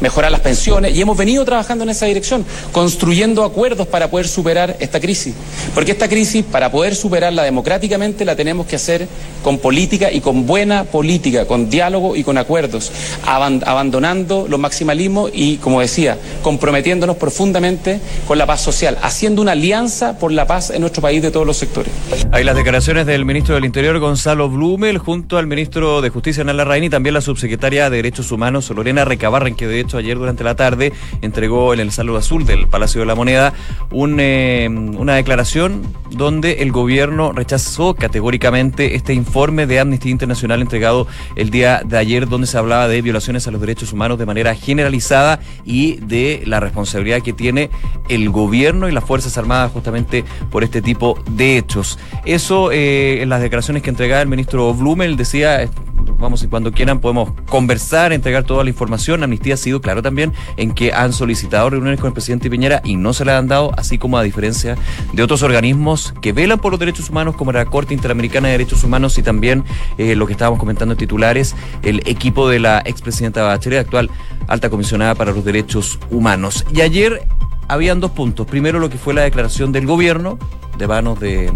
mejorar 0.02 0.32
las 0.32 0.42
pensiones 0.42 0.96
y 0.96 1.02
hemos 1.02 1.18
venido 1.18 1.44
trabajando 1.46 1.84
en 1.84 1.90
esa 1.90 2.06
dirección, 2.06 2.46
construyendo 2.72 3.44
acuerdos 3.44 3.88
para 3.88 4.10
poder 4.10 4.28
superar 4.28 4.76
esta 4.80 5.00
crisis. 5.00 5.34
Porque 5.74 5.92
esta 5.92 6.08
crisis, 6.08 6.44
para 6.44 6.72
poder 6.72 6.96
superarla 6.96 7.44
democráticamente, 7.44 8.26
la 8.26 8.36
tenemos 8.36 8.66
que 8.68 8.76
hacer 8.76 9.08
con 9.44 9.58
política 9.60 10.12
y 10.12 10.22
con 10.22 10.46
buena 10.46 10.84
política, 10.86 11.46
con 11.46 11.70
diálogo 11.70 12.16
y 12.16 12.24
con 12.24 12.38
acuerdos, 12.38 12.92
abandonando 13.26 14.48
los 14.50 14.60
maximalismos 14.60 15.32
y, 15.34 15.58
como 15.58 15.82
decía, 15.82 16.18
comprometiéndonos 16.42 17.18
profundamente 17.18 18.00
con 18.28 18.38
la 18.38 18.46
paz 18.46 18.62
social, 18.62 18.98
haciendo 19.02 19.42
una 19.42 19.52
alianza 19.52 20.18
por 20.18 20.32
la 20.32 20.48
paz 20.48 20.72
en 20.72 20.82
nuestro 20.82 21.02
país 21.02 21.22
de 21.22 21.32
todos 21.32 21.46
los 21.46 21.58
sectores. 21.58 21.92
Hay 22.32 22.44
las 22.44 22.56
declaraciones 22.56 23.06
del 23.06 23.26
ministro 23.26 23.56
del 23.56 23.66
Interior, 23.66 24.00
Gonzalo 24.00 24.50
Blumel, 24.50 24.98
junto 24.98 25.38
al 25.38 25.48
ministro 25.48 26.02
de 26.02 26.10
Justicia, 26.10 26.44
Nala 26.44 26.66
Rain, 26.66 26.84
y 26.84 26.90
también 26.90 27.14
la 27.14 27.22
subsecretaria 27.22 27.90
de 27.90 27.98
Derechos 27.98 28.32
Humanos, 28.32 28.70
Lorena 28.70 29.06
Recabarren, 29.06 29.56
que 29.56 29.68
de 29.68 29.85
hecho 29.86 29.98
ayer 29.98 30.18
durante 30.18 30.44
la 30.44 30.56
tarde 30.56 30.94
entregó 31.22 31.74
en 31.74 31.80
el 31.80 31.92
Salud 31.92 32.18
Azul 32.18 32.46
del 32.46 32.68
Palacio 32.68 33.00
de 33.02 33.08
la 33.08 33.16
Moneda 33.16 33.54
eh, 33.92 34.68
una 34.70 35.16
declaración 35.16 35.82
donde 36.12 36.64
el 36.64 36.72
gobierno 36.72 37.32
rechazó 37.32 37.94
categóricamente 37.94 38.96
este 38.96 39.14
informe 39.14 39.68
de 39.68 39.80
Amnistía 39.80 40.12
Internacional 40.12 40.62
entregado 40.62 41.08
el 41.36 41.50
día 41.50 41.82
de 41.86 41.98
ayer 41.98 42.28
donde 42.28 42.48
se 42.48 42.58
hablaba 42.58 42.88
de 42.88 43.02
violaciones 43.02 43.48
a 43.48 43.52
los 43.52 43.62
derechos 43.62 43.94
humanos 43.94 44.18
de 44.18 44.26
manera 44.26 44.56
generalizada 44.56 45.40
y 45.66 45.98
de 45.98 46.44
la 46.46 46.60
responsabilidad 46.60 47.22
que 47.22 47.34
tiene 47.34 47.70
el 48.10 48.30
gobierno 48.30 48.90
y 48.90 48.92
las 48.92 49.04
Fuerzas 49.04 49.38
Armadas 49.38 49.72
justamente 49.72 50.24
por 50.52 50.64
este 50.64 50.82
tipo 50.82 51.20
de 51.30 51.58
hechos. 51.58 52.00
Eso 52.26 52.72
eh, 52.72 53.22
en 53.22 53.30
las 53.30 53.42
declaraciones 53.42 53.84
que 53.84 53.90
entregaba 53.90 54.22
el 54.22 54.28
ministro 54.28 54.74
Blumel 54.74 55.18
decía 55.18 55.70
vamos 56.18 56.44
y 56.44 56.48
cuando 56.48 56.72
quieran 56.72 57.00
podemos 57.00 57.32
conversar, 57.48 58.14
entregar 58.14 58.44
toda 58.44 58.64
la 58.64 58.70
información. 58.70 59.24
Amnistía 59.24 59.56
ha 59.56 59.58
sido 59.58 59.82
claro 59.82 60.02
también 60.02 60.34
en 60.58 60.74
que 60.74 60.94
han 60.94 61.14
solicitado 61.14 61.70
reuniones 61.70 62.00
con 62.00 62.08
el 62.08 62.14
presidente 62.14 62.50
Piñera 62.50 62.82
y 62.84 62.96
no 62.96 63.14
se 63.14 63.26
le 63.26 63.32
han 63.32 63.48
dado, 63.48 63.72
así 63.78 63.98
como 63.98 64.18
a 64.18 64.24
diferencia 64.24 64.78
de 65.14 65.24
otros 65.24 65.44
organismos 65.44 66.14
que 66.22 66.34
velan 66.34 66.60
por 66.60 66.72
los 66.72 66.80
derechos 66.80 67.10
humanos, 67.10 67.36
como 67.36 67.52
la 67.52 67.66
Corte 67.66 67.94
Interamericana 67.94 68.48
de 68.48 68.54
Derechos 68.54 68.84
Humanos 68.84 69.18
y 69.18 69.24
también 69.24 69.64
eh, 69.98 70.16
lo 70.16 70.28
que 70.28 70.34
estábamos 70.34 70.60
comentando 70.60 70.94
en 70.94 70.98
titulares, 70.98 71.56
el 71.84 72.02
equipo 72.06 72.50
de 72.50 72.60
la 72.60 72.82
expresidenta 72.86 73.44
Bachelet, 73.44 73.80
actual 73.80 74.10
alta 74.48 74.70
comisionada 74.70 75.16
para 75.16 75.32
los 75.32 75.44
derechos 75.44 76.00
humanos. 76.10 76.66
Y 76.74 76.82
ayer 76.82 77.28
habían 77.68 78.00
dos 78.00 78.12
puntos. 78.12 78.46
Primero, 78.48 78.80
lo 78.80 78.90
que 78.90 78.98
fue 78.98 79.14
la 79.14 79.24
declaración 79.24 79.72
del 79.72 79.86
gobierno, 79.86 80.38
de 80.78 80.88
manos 80.88 81.20
de 81.20 81.52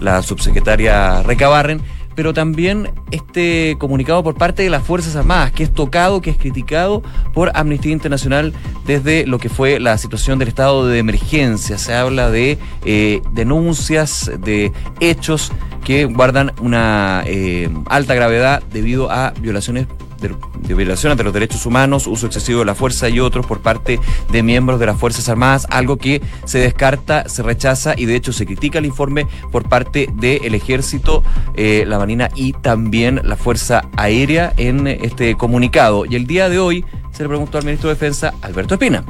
la 0.00 0.22
subsecretaria 0.22 1.22
Recabarren, 1.22 1.82
pero 2.14 2.34
también 2.34 2.90
este 3.10 3.76
comunicado 3.78 4.22
por 4.22 4.34
parte 4.34 4.62
de 4.62 4.70
las 4.70 4.84
Fuerzas 4.84 5.16
Armadas, 5.16 5.52
que 5.52 5.62
es 5.62 5.72
tocado, 5.72 6.20
que 6.20 6.30
es 6.30 6.36
criticado 6.36 7.02
por 7.32 7.50
Amnistía 7.54 7.92
Internacional 7.92 8.52
desde 8.86 9.26
lo 9.26 9.38
que 9.38 9.48
fue 9.48 9.80
la 9.80 9.96
situación 9.98 10.38
del 10.38 10.48
estado 10.48 10.86
de 10.86 10.98
emergencia. 10.98 11.78
Se 11.78 11.94
habla 11.94 12.30
de 12.30 12.58
eh, 12.84 13.22
denuncias, 13.32 14.30
de 14.40 14.72
hechos 15.00 15.52
que 15.84 16.04
guardan 16.04 16.52
una 16.60 17.22
eh, 17.26 17.70
alta 17.86 18.14
gravedad 18.14 18.62
debido 18.70 19.10
a 19.10 19.32
violaciones 19.40 19.86
de, 20.20 20.74
violación 20.74 21.12
ante 21.12 21.24
los 21.24 21.32
derechos 21.32 21.66
humanos, 21.66 22.06
uso 22.06 22.26
excesivo 22.26 22.60
de 22.60 22.66
la 22.66 22.74
fuerza 22.74 23.08
y 23.08 23.20
otros 23.20 23.46
por 23.46 23.60
parte 23.60 23.98
de 24.30 24.42
miembros 24.42 24.78
de 24.78 24.86
las 24.86 24.98
Fuerzas 24.98 25.28
Armadas, 25.28 25.66
algo 25.70 25.96
que 25.96 26.22
se 26.44 26.58
descarta, 26.58 27.28
se 27.28 27.42
rechaza 27.42 27.94
y 27.96 28.06
de 28.06 28.16
hecho 28.16 28.32
se 28.32 28.46
critica 28.46 28.78
el 28.78 28.86
informe 28.86 29.26
por 29.50 29.68
parte 29.68 30.08
del 30.14 30.54
Ejército, 30.54 31.22
eh, 31.54 31.84
la 31.86 31.98
Marina 31.98 32.28
y 32.34 32.52
también 32.52 33.20
la 33.24 33.36
Fuerza 33.36 33.82
Aérea 33.96 34.52
en 34.56 34.86
este 34.86 35.36
comunicado. 35.36 36.04
Y 36.04 36.16
el 36.16 36.26
día 36.26 36.48
de 36.48 36.58
hoy 36.58 36.84
se 37.12 37.22
le 37.22 37.28
preguntó 37.28 37.58
al 37.58 37.64
ministro 37.64 37.88
de 37.88 37.94
Defensa, 37.94 38.34
Alberto 38.42 38.74
Espina. 38.74 39.04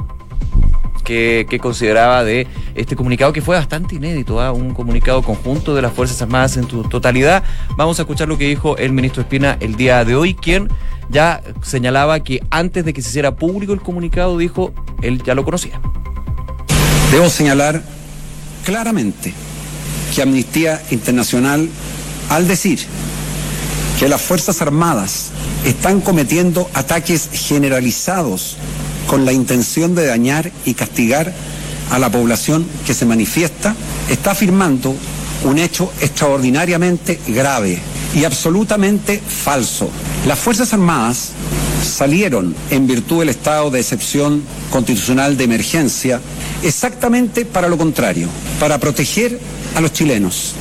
Que, 1.03 1.59
consideraba 1.61 2.23
de 2.23 2.47
este 2.73 2.95
comunicado 2.95 3.33
que 3.33 3.41
fue 3.41 3.57
bastante 3.57 3.95
inédito, 3.95 4.39
¿ah? 4.39 4.53
un 4.53 4.73
comunicado 4.73 5.21
conjunto 5.21 5.75
de 5.75 5.81
las 5.81 5.91
Fuerzas 5.91 6.21
Armadas 6.21 6.55
en 6.55 6.69
su 6.69 6.83
totalidad. 6.83 7.43
Vamos 7.75 7.99
a 7.99 8.03
escuchar 8.03 8.29
lo 8.29 8.37
que 8.37 8.47
dijo 8.47 8.77
el 8.77 8.93
ministro 8.93 9.21
Espina 9.21 9.57
el 9.59 9.75
día 9.75 10.05
de 10.05 10.15
hoy, 10.15 10.33
quien 10.33 10.69
ya 11.11 11.41
señalaba 11.61 12.21
que 12.21 12.41
antes 12.49 12.85
de 12.85 12.93
que 12.93 13.01
se 13.01 13.09
hiciera 13.09 13.35
público 13.35 13.73
el 13.73 13.81
comunicado, 13.81 14.37
dijo, 14.37 14.73
él 15.01 15.21
ya 15.23 15.35
lo 15.35 15.43
conocía. 15.43 15.79
Debo 17.11 17.29
señalar 17.29 17.83
claramente 18.65 19.33
que 20.15 20.21
Amnistía 20.21 20.81
Internacional, 20.91 21.69
al 22.29 22.47
decir 22.47 22.79
que 23.99 24.07
las 24.07 24.21
Fuerzas 24.21 24.61
Armadas 24.61 25.31
están 25.65 26.01
cometiendo 26.01 26.69
ataques 26.73 27.29
generalizados 27.33 28.57
con 29.07 29.25
la 29.25 29.33
intención 29.33 29.93
de 29.93 30.05
dañar 30.05 30.51
y 30.65 30.73
castigar 30.73 31.33
a 31.91 31.99
la 31.99 32.09
población 32.09 32.65
que 32.85 32.93
se 32.93 33.05
manifiesta, 33.05 33.75
está 34.09 34.31
afirmando 34.31 34.95
un 35.43 35.59
hecho 35.59 35.91
extraordinariamente 35.99 37.19
grave 37.27 37.79
y 38.15 38.23
absolutamente 38.23 39.19
falso. 39.19 39.89
Las 40.27 40.37
Fuerzas 40.37 40.71
Armadas 40.71 41.31
salieron 41.83 42.55
en 42.69 42.85
virtud 42.85 43.19
del 43.19 43.29
estado 43.29 43.71
de 43.71 43.79
excepción 43.79 44.43
constitucional 44.69 45.35
de 45.35 45.45
emergencia 45.45 46.21
exactamente 46.61 47.43
para 47.43 47.67
lo 47.67 47.77
contrario, 47.77 48.27
para 48.59 48.77
proteger 48.77 49.39
a 49.75 49.81
los 49.81 49.91
chilenos. 49.91 50.55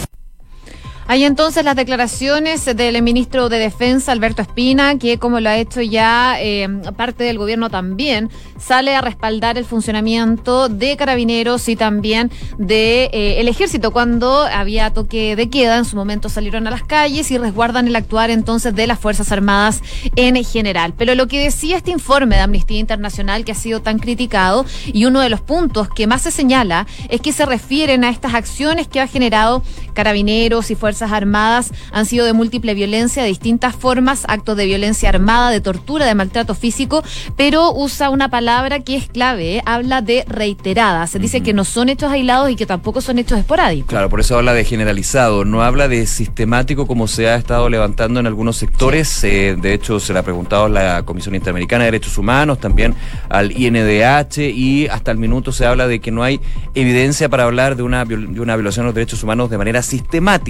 Hay 1.10 1.24
entonces 1.24 1.64
las 1.64 1.74
declaraciones 1.74 2.64
del 2.64 3.02
ministro 3.02 3.48
de 3.48 3.58
Defensa, 3.58 4.12
Alberto 4.12 4.42
Espina, 4.42 4.96
que 4.96 5.18
como 5.18 5.40
lo 5.40 5.48
ha 5.48 5.56
hecho 5.56 5.80
ya 5.82 6.36
eh, 6.38 6.68
parte 6.96 7.24
del 7.24 7.36
gobierno 7.36 7.68
también, 7.68 8.30
sale 8.60 8.94
a 8.94 9.00
respaldar 9.00 9.58
el 9.58 9.64
funcionamiento 9.64 10.68
de 10.68 10.96
carabineros 10.96 11.68
y 11.68 11.74
también 11.74 12.30
de 12.58 13.10
eh, 13.12 13.40
el 13.40 13.48
ejército. 13.48 13.90
Cuando 13.90 14.42
había 14.42 14.92
toque 14.92 15.34
de 15.34 15.50
queda, 15.50 15.78
en 15.78 15.84
su 15.84 15.96
momento 15.96 16.28
salieron 16.28 16.68
a 16.68 16.70
las 16.70 16.84
calles 16.84 17.28
y 17.32 17.38
resguardan 17.38 17.88
el 17.88 17.96
actuar 17.96 18.30
entonces 18.30 18.72
de 18.76 18.86
las 18.86 19.00
Fuerzas 19.00 19.32
Armadas 19.32 19.82
en 20.14 20.36
general. 20.44 20.94
Pero 20.96 21.16
lo 21.16 21.26
que 21.26 21.42
decía 21.42 21.76
este 21.76 21.90
informe 21.90 22.36
de 22.36 22.42
Amnistía 22.42 22.78
Internacional 22.78 23.44
que 23.44 23.50
ha 23.50 23.56
sido 23.56 23.82
tan 23.82 23.98
criticado 23.98 24.64
y 24.86 25.06
uno 25.06 25.18
de 25.18 25.28
los 25.28 25.40
puntos 25.40 25.88
que 25.88 26.06
más 26.06 26.22
se 26.22 26.30
señala 26.30 26.86
es 27.08 27.20
que 27.20 27.32
se 27.32 27.46
refieren 27.46 28.04
a 28.04 28.10
estas 28.10 28.34
acciones 28.34 28.86
que 28.86 29.00
ha 29.00 29.08
generado 29.08 29.64
carabineros 29.92 30.70
y 30.70 30.74
fuerzas 30.74 31.12
Armadas 31.12 31.72
han 31.92 32.06
sido 32.06 32.26
de 32.26 32.32
múltiple 32.32 32.74
violencia, 32.74 33.22
de 33.22 33.28
distintas 33.28 33.74
formas, 33.74 34.24
actos 34.28 34.56
de 34.56 34.66
violencia 34.66 35.08
armada, 35.08 35.50
de 35.50 35.60
tortura, 35.60 36.06
de 36.06 36.14
maltrato 36.14 36.54
físico, 36.54 37.02
pero 37.36 37.72
usa 37.72 38.10
una 38.10 38.28
palabra 38.28 38.80
que 38.80 38.96
es 38.96 39.08
clave, 39.08 39.56
¿eh? 39.56 39.62
habla 39.66 40.02
de 40.02 40.24
reiteradas. 40.28 41.10
Se 41.10 41.18
dice 41.18 41.42
que 41.42 41.52
no 41.52 41.64
son 41.64 41.88
hechos 41.88 42.10
aislados 42.10 42.50
y 42.50 42.56
que 42.56 42.66
tampoco 42.66 43.00
son 43.00 43.18
hechos 43.18 43.38
esporádicos. 43.38 43.88
Claro, 43.88 44.08
por 44.08 44.20
eso 44.20 44.36
habla 44.36 44.52
de 44.52 44.64
generalizado, 44.64 45.44
no 45.44 45.62
habla 45.62 45.88
de 45.88 46.06
sistemático 46.06 46.86
como 46.86 47.08
se 47.08 47.28
ha 47.28 47.36
estado 47.36 47.68
levantando 47.68 48.20
en 48.20 48.26
algunos 48.26 48.56
sectores. 48.56 49.22
Eh, 49.24 49.56
de 49.60 49.74
hecho, 49.74 50.00
se 50.00 50.12
le 50.12 50.18
ha 50.18 50.22
preguntado 50.22 50.64
a 50.64 50.68
la 50.68 51.02
Comisión 51.02 51.34
Interamericana 51.34 51.84
de 51.84 51.92
Derechos 51.92 52.18
Humanos, 52.18 52.58
también 52.58 52.94
al 53.28 53.52
INDH 53.52 54.38
y 54.38 54.88
hasta 54.88 55.10
el 55.10 55.18
minuto 55.18 55.52
se 55.52 55.66
habla 55.66 55.86
de 55.86 56.00
que 56.00 56.10
no 56.10 56.22
hay 56.22 56.40
evidencia 56.74 57.28
para 57.28 57.44
hablar 57.44 57.76
de 57.76 57.82
una, 57.82 58.04
de 58.04 58.40
una 58.40 58.56
violación 58.56 58.84
de 58.84 58.88
los 58.88 58.94
derechos 58.94 59.22
humanos 59.22 59.50
de 59.50 59.58
manera 59.58 59.79
sistemática 59.82 60.40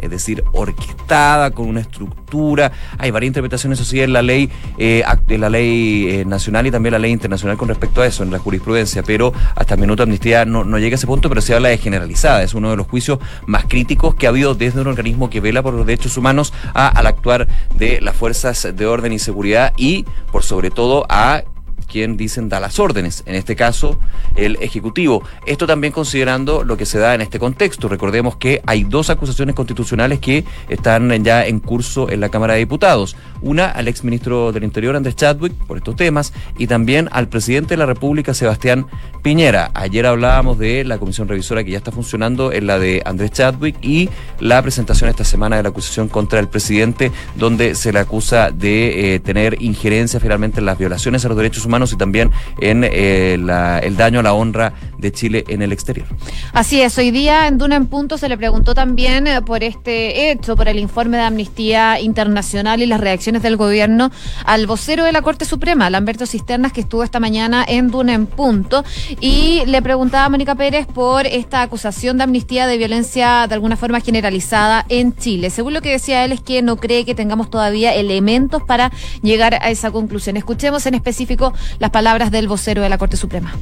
es 0.00 0.10
decir, 0.10 0.44
orquestada, 0.52 1.50
con 1.50 1.68
una 1.68 1.80
estructura. 1.80 2.72
Hay 2.98 3.10
varias 3.10 3.28
interpretaciones, 3.28 3.80
eso 3.80 3.96
en 3.96 4.12
la 4.12 4.22
ley, 4.22 4.50
eh, 4.78 5.02
la 5.28 5.48
ley 5.48 6.08
eh, 6.08 6.24
nacional 6.24 6.66
y 6.66 6.70
también 6.70 6.92
la 6.92 6.98
ley 6.98 7.12
internacional 7.12 7.56
con 7.56 7.68
respecto 7.68 8.02
a 8.02 8.06
eso, 8.06 8.22
en 8.22 8.30
la 8.30 8.38
jurisprudencia, 8.38 9.02
pero 9.02 9.32
hasta 9.54 9.74
el 9.74 9.80
minuto 9.80 10.02
amnistía 10.02 10.44
no, 10.44 10.64
no 10.64 10.78
llega 10.78 10.94
a 10.94 10.98
ese 10.98 11.06
punto, 11.06 11.28
pero 11.28 11.40
se 11.40 11.54
habla 11.54 11.68
de 11.68 11.78
generalizada. 11.78 12.42
Es 12.42 12.54
uno 12.54 12.70
de 12.70 12.76
los 12.76 12.86
juicios 12.86 13.18
más 13.46 13.64
críticos 13.66 14.14
que 14.14 14.26
ha 14.26 14.30
habido 14.30 14.54
desde 14.54 14.80
un 14.80 14.86
organismo 14.86 15.30
que 15.30 15.40
vela 15.40 15.62
por 15.62 15.74
los 15.74 15.86
derechos 15.86 16.16
humanos 16.16 16.52
al 16.74 17.06
actuar 17.06 17.48
de 17.76 18.00
las 18.00 18.16
fuerzas 18.16 18.68
de 18.74 18.86
orden 18.86 19.12
y 19.12 19.18
seguridad 19.18 19.72
y, 19.76 20.04
por 20.32 20.42
sobre 20.42 20.70
todo, 20.70 21.06
a 21.08 21.42
quien 21.88 22.16
dicen 22.16 22.48
da 22.48 22.60
las 22.60 22.78
órdenes, 22.78 23.22
en 23.26 23.34
este 23.34 23.56
caso 23.56 23.98
el 24.36 24.56
Ejecutivo. 24.60 25.22
Esto 25.46 25.66
también 25.66 25.92
considerando 25.92 26.62
lo 26.62 26.76
que 26.76 26.86
se 26.86 26.98
da 26.98 27.14
en 27.14 27.20
este 27.20 27.38
contexto. 27.38 27.88
Recordemos 27.88 28.36
que 28.36 28.62
hay 28.66 28.84
dos 28.84 29.10
acusaciones 29.10 29.54
constitucionales 29.54 30.20
que 30.20 30.44
están 30.68 31.08
ya 31.24 31.46
en 31.46 31.60
curso 31.60 32.10
en 32.10 32.20
la 32.20 32.28
Cámara 32.28 32.54
de 32.54 32.60
Diputados. 32.60 33.16
Una 33.40 33.66
al 33.66 33.88
exministro 33.88 34.52
del 34.52 34.64
Interior, 34.64 34.96
Andrés 34.96 35.16
Chadwick, 35.16 35.52
por 35.66 35.76
estos 35.76 35.96
temas, 35.96 36.32
y 36.58 36.66
también 36.66 37.08
al 37.12 37.28
presidente 37.28 37.74
de 37.74 37.78
la 37.78 37.86
República, 37.86 38.34
Sebastián 38.34 38.86
Piñera. 39.22 39.70
Ayer 39.74 40.06
hablábamos 40.06 40.58
de 40.58 40.84
la 40.84 40.98
comisión 40.98 41.28
revisora 41.28 41.64
que 41.64 41.70
ya 41.70 41.78
está 41.78 41.92
funcionando, 41.92 42.52
en 42.52 42.66
la 42.66 42.78
de 42.78 43.02
Andrés 43.04 43.32
Chadwick, 43.32 43.76
y 43.82 44.10
la 44.40 44.60
presentación 44.62 45.08
esta 45.08 45.24
semana 45.24 45.56
de 45.56 45.62
la 45.62 45.68
acusación 45.70 46.08
contra 46.08 46.40
el 46.40 46.48
presidente, 46.48 47.12
donde 47.36 47.74
se 47.74 47.92
le 47.92 48.00
acusa 48.00 48.50
de 48.50 49.14
eh, 49.14 49.20
tener 49.20 49.62
injerencia 49.62 50.20
finalmente 50.20 50.60
en 50.60 50.66
las 50.66 50.78
violaciones 50.78 51.24
a 51.24 51.28
los 51.28 51.36
derechos 51.36 51.64
humanos 51.64 51.77
y 51.92 51.96
también 51.96 52.30
en 52.60 52.84
eh, 52.84 53.34
el 53.34 53.96
daño 53.96 54.20
a 54.20 54.22
la 54.22 54.32
honra 54.32 54.72
de 54.98 55.12
Chile 55.12 55.44
en 55.48 55.62
el 55.62 55.72
exterior. 55.72 56.06
Así 56.52 56.80
es, 56.80 56.98
hoy 56.98 57.10
día 57.10 57.46
en 57.46 57.56
Duna 57.56 57.76
en 57.76 57.86
Punto 57.86 58.18
se 58.18 58.28
le 58.28 58.36
preguntó 58.36 58.74
también 58.74 59.26
eh, 59.26 59.40
por 59.42 59.62
este 59.62 60.30
hecho, 60.30 60.56
por 60.56 60.68
el 60.68 60.78
informe 60.78 61.16
de 61.16 61.22
Amnistía 61.22 62.00
Internacional 62.00 62.82
y 62.82 62.86
las 62.86 63.00
reacciones 63.00 63.42
del 63.42 63.56
gobierno 63.56 64.10
al 64.44 64.66
vocero 64.66 65.04
de 65.04 65.12
la 65.12 65.22
Corte 65.22 65.44
Suprema, 65.44 65.88
Lamberto 65.88 66.26
Cisternas, 66.26 66.72
que 66.72 66.80
estuvo 66.80 67.04
esta 67.04 67.20
mañana 67.20 67.64
en 67.66 67.90
Duna 67.90 68.14
en 68.14 68.26
Punto, 68.26 68.84
y 69.20 69.62
le 69.66 69.80
preguntaba 69.82 70.24
a 70.24 70.28
Mónica 70.28 70.54
Pérez 70.54 70.86
por 70.86 71.26
esta 71.26 71.62
acusación 71.62 72.18
de 72.18 72.24
amnistía 72.24 72.66
de 72.66 72.76
violencia 72.76 73.46
de 73.46 73.54
alguna 73.54 73.76
forma 73.76 74.00
generalizada 74.00 74.84
en 74.88 75.14
Chile. 75.14 75.50
Según 75.50 75.74
lo 75.74 75.80
que 75.80 75.90
decía 75.90 76.24
él, 76.24 76.32
es 76.32 76.40
que 76.40 76.62
no 76.62 76.76
cree 76.76 77.04
que 77.04 77.14
tengamos 77.14 77.50
todavía 77.50 77.94
elementos 77.94 78.62
para 78.62 78.90
llegar 79.22 79.54
a 79.54 79.70
esa 79.70 79.90
conclusión. 79.90 80.36
Escuchemos 80.36 80.86
en 80.86 80.94
específico 80.94 81.52
las 81.78 81.90
palabras 81.90 82.30
del 82.30 82.48
vocero 82.48 82.82
de 82.82 82.88
la 82.88 82.98
Corte 82.98 83.16
Suprema. 83.16 83.54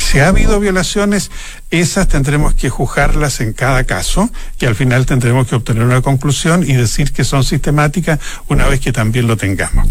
Si 0.00 0.18
ha 0.18 0.28
habido 0.28 0.58
violaciones, 0.58 1.30
esas 1.70 2.08
tendremos 2.08 2.54
que 2.54 2.68
juzgarlas 2.68 3.40
en 3.40 3.52
cada 3.52 3.84
caso 3.84 4.28
y 4.58 4.66
al 4.66 4.74
final 4.74 5.06
tendremos 5.06 5.46
que 5.46 5.54
obtener 5.54 5.84
una 5.84 6.00
conclusión 6.00 6.64
y 6.68 6.72
decir 6.72 7.12
que 7.12 7.22
son 7.22 7.44
sistemáticas 7.44 8.18
una 8.48 8.66
vez 8.66 8.80
que 8.80 8.92
también 8.92 9.28
lo 9.28 9.36
tengamos. 9.36 9.88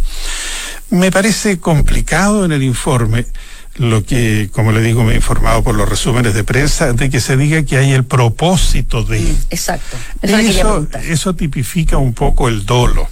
Me 0.90 1.12
parece 1.12 1.60
complicado 1.60 2.44
en 2.44 2.52
el 2.52 2.64
informe 2.64 3.28
lo 3.76 4.04
que, 4.04 4.50
como 4.52 4.74
le 4.74 4.82
digo, 4.82 5.06
me 5.06 5.14
he 5.14 5.16
informado 5.16 5.64
por 5.64 5.76
los 5.76 5.88
resúmenes 5.88 6.34
de 6.34 6.44
prensa, 6.44 6.92
de 6.92 7.10
que 7.10 7.22
se 7.22 7.38
diga 7.38 7.64
que 7.64 7.78
hay 7.78 7.94
el 7.94 8.04
propósito 8.04 9.04
de... 9.04 9.22
Mm, 9.22 9.38
exacto. 9.52 9.96
Eso, 10.22 10.88
eso 11.04 11.36
tipifica 11.36 11.98
un 11.98 12.14
poco 12.14 12.50
el 12.50 12.66
dolo. 12.66 13.08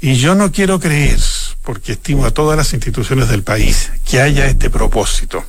Y 0.00 0.14
yo 0.14 0.34
no 0.34 0.52
quiero 0.52 0.80
creer 0.80 1.18
porque 1.62 1.92
estimo 1.92 2.26
a 2.26 2.30
todas 2.30 2.56
las 2.56 2.72
instituciones 2.72 3.28
del 3.28 3.42
país, 3.42 3.90
que 4.08 4.20
haya 4.20 4.46
este 4.46 4.70
propósito. 4.70 5.44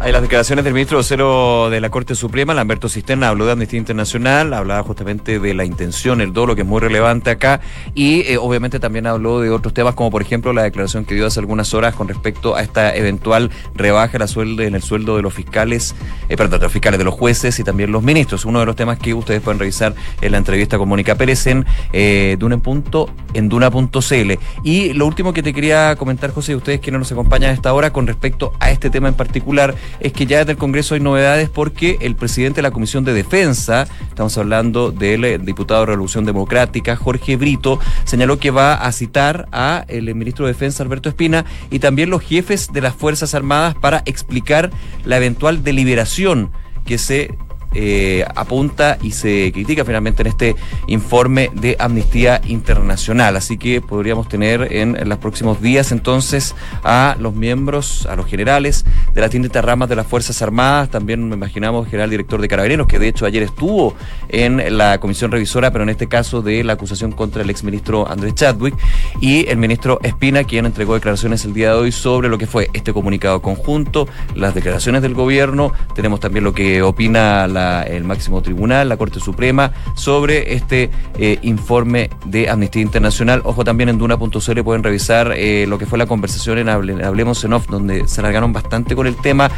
Hay 0.00 0.10
las 0.10 0.22
declaraciones 0.22 0.64
del 0.64 0.74
ministro 0.74 0.98
vocero 0.98 1.70
de 1.70 1.80
la 1.80 1.88
Corte 1.88 2.16
Suprema, 2.16 2.54
Lamberto 2.54 2.88
Cisterna, 2.88 3.28
habló 3.28 3.46
de 3.46 3.52
Amnistía 3.52 3.78
Internacional, 3.78 4.52
hablaba 4.52 4.82
justamente 4.82 5.38
de 5.38 5.54
la 5.54 5.64
intención, 5.64 6.20
el 6.20 6.32
dolo, 6.32 6.56
que 6.56 6.62
es 6.62 6.66
muy 6.66 6.80
relevante 6.80 7.30
acá, 7.30 7.60
y 7.94 8.22
eh, 8.22 8.36
obviamente 8.36 8.80
también 8.80 9.06
habló 9.06 9.40
de 9.40 9.50
otros 9.50 9.72
temas, 9.72 9.94
como 9.94 10.10
por 10.10 10.22
ejemplo 10.22 10.52
la 10.52 10.64
declaración 10.64 11.04
que 11.04 11.14
dio 11.14 11.26
hace 11.26 11.38
algunas 11.38 11.72
horas 11.72 11.94
con 11.94 12.08
respecto 12.08 12.56
a 12.56 12.62
esta 12.62 12.96
eventual 12.96 13.50
rebaja 13.76 14.18
la 14.18 14.26
sueldo, 14.26 14.62
en 14.62 14.74
el 14.74 14.82
sueldo 14.82 15.16
de 15.16 15.22
los 15.22 15.32
fiscales, 15.32 15.94
eh, 16.28 16.36
perdón, 16.36 16.58
de 16.58 16.64
los 16.64 16.72
fiscales, 16.72 16.98
de 16.98 17.04
los 17.04 17.14
jueces 17.14 17.58
y 17.60 17.64
también 17.64 17.92
los 17.92 18.02
ministros. 18.02 18.44
Uno 18.44 18.58
de 18.58 18.66
los 18.66 18.74
temas 18.74 18.98
que 18.98 19.14
ustedes 19.14 19.40
pueden 19.40 19.60
revisar 19.60 19.94
en 20.20 20.32
la 20.32 20.38
entrevista 20.38 20.78
con 20.78 20.88
Mónica 20.88 21.14
Pérez 21.14 21.46
en 21.46 21.64
eh, 21.92 22.36
Duna 22.40 22.56
en 22.56 22.60
punto, 22.60 23.08
en 23.34 23.48
Duna.cl. 23.48 24.32
Y 24.64 24.92
lo 24.94 25.06
último 25.06 25.32
que 25.32 25.44
te 25.44 25.52
quería 25.52 25.94
comentar, 25.96 26.32
José, 26.32 26.56
ustedes 26.56 26.80
que 26.80 26.90
no 26.90 26.98
nos 26.98 27.12
acompañan 27.12 27.50
a 27.50 27.54
esta 27.54 27.72
hora 27.72 27.92
con 27.92 28.08
respecto 28.08 28.52
a 28.58 28.70
este 28.70 28.90
tema 28.90 29.06
en 29.08 29.14
particular, 29.14 29.74
es 30.00 30.12
que 30.12 30.26
ya 30.26 30.38
desde 30.38 30.52
el 30.52 30.58
Congreso 30.58 30.94
hay 30.94 31.00
novedades 31.00 31.48
porque 31.48 31.98
el 32.00 32.16
presidente 32.16 32.56
de 32.56 32.62
la 32.62 32.70
Comisión 32.70 33.04
de 33.04 33.12
Defensa, 33.12 33.86
estamos 34.08 34.36
hablando 34.38 34.90
del 34.90 35.24
eh, 35.24 35.38
diputado 35.38 35.80
de 35.80 35.86
Revolución 35.86 36.24
Democrática, 36.24 36.96
Jorge 36.96 37.36
Brito, 37.36 37.78
señaló 38.04 38.38
que 38.38 38.50
va 38.50 38.74
a 38.74 38.92
citar 38.92 39.48
a 39.52 39.84
el 39.88 40.14
ministro 40.14 40.46
de 40.46 40.52
Defensa, 40.52 40.82
Alberto 40.82 41.08
Espina, 41.08 41.44
y 41.70 41.78
también 41.78 42.10
los 42.10 42.22
jefes 42.22 42.72
de 42.72 42.80
las 42.80 42.94
Fuerzas 42.94 43.34
Armadas 43.34 43.74
para 43.74 44.02
explicar 44.06 44.70
la 45.04 45.16
eventual 45.16 45.62
deliberación 45.62 46.50
que 46.84 46.98
se 46.98 47.34
eh, 47.74 48.24
apunta 48.34 48.98
y 49.02 49.12
se 49.12 49.50
critica 49.52 49.84
finalmente 49.84 50.22
en 50.22 50.28
este 50.28 50.56
informe 50.86 51.50
de 51.54 51.76
Amnistía 51.78 52.40
Internacional. 52.46 53.36
Así 53.36 53.56
que 53.58 53.80
podríamos 53.80 54.28
tener 54.28 54.68
en, 54.72 55.08
los 55.08 55.18
próximos 55.18 55.60
días 55.60 55.92
entonces 55.92 56.54
a 56.84 57.16
los 57.18 57.34
miembros, 57.34 58.06
a 58.06 58.16
los 58.16 58.26
generales 58.26 58.84
de 59.14 59.20
las 59.20 59.30
distintas 59.30 59.64
ramas 59.64 59.88
de 59.88 59.96
las 59.96 60.06
Fuerzas 60.06 60.40
Armadas, 60.42 60.90
también 60.90 61.28
me 61.28 61.34
imaginamos 61.34 61.88
general 61.88 62.10
director 62.10 62.40
de 62.40 62.48
Carabineros, 62.48 62.86
que 62.86 62.98
de 62.98 63.08
hecho 63.08 63.26
ayer 63.26 63.42
estuvo 63.42 63.94
en 64.28 64.76
la 64.76 64.98
comisión 64.98 65.30
revisora, 65.30 65.70
pero 65.70 65.84
en 65.84 65.90
este 65.90 66.08
caso 66.08 66.42
de 66.42 66.64
la 66.64 66.74
acusación 66.74 67.12
contra 67.12 67.42
el 67.42 67.50
exministro 67.50 68.08
Andrés 68.08 68.34
Chadwick, 68.34 68.74
y 69.20 69.48
el 69.48 69.56
ministro 69.56 69.98
Espina, 70.02 70.44
quien 70.44 70.66
entregó 70.66 70.94
declaraciones 70.94 71.44
el 71.44 71.54
día 71.54 71.70
de 71.70 71.78
hoy 71.78 71.92
sobre 71.92 72.28
lo 72.28 72.38
que 72.38 72.46
fue 72.46 72.70
este 72.72 72.92
comunicado 72.92 73.40
conjunto, 73.42 74.08
las 74.34 74.54
declaraciones 74.54 75.02
del 75.02 75.14
gobierno, 75.14 75.72
tenemos 75.94 76.20
también 76.20 76.44
lo 76.44 76.52
que 76.52 76.82
opina 76.82 77.46
la 77.46 77.61
el 77.86 78.04
máximo 78.04 78.42
tribunal, 78.42 78.88
la 78.88 78.96
Corte 78.96 79.20
Suprema, 79.20 79.72
sobre 79.94 80.54
este 80.54 80.90
eh, 81.18 81.38
informe 81.42 82.10
de 82.26 82.48
Amnistía 82.48 82.82
Internacional. 82.82 83.42
Ojo, 83.44 83.64
también 83.64 83.88
en 83.88 83.98
Duna.cl 83.98 84.62
pueden 84.62 84.82
revisar 84.82 85.32
eh, 85.36 85.66
lo 85.66 85.78
que 85.78 85.86
fue 85.86 85.98
la 85.98 86.06
conversación 86.06 86.58
en 86.58 86.68
Hablemos 86.68 87.44
en 87.44 87.52
Off, 87.52 87.66
donde 87.68 88.06
se 88.08 88.20
alargaron 88.20 88.52
bastante 88.52 88.94
con 88.94 89.06
el 89.06 89.16
tema, 89.16 89.50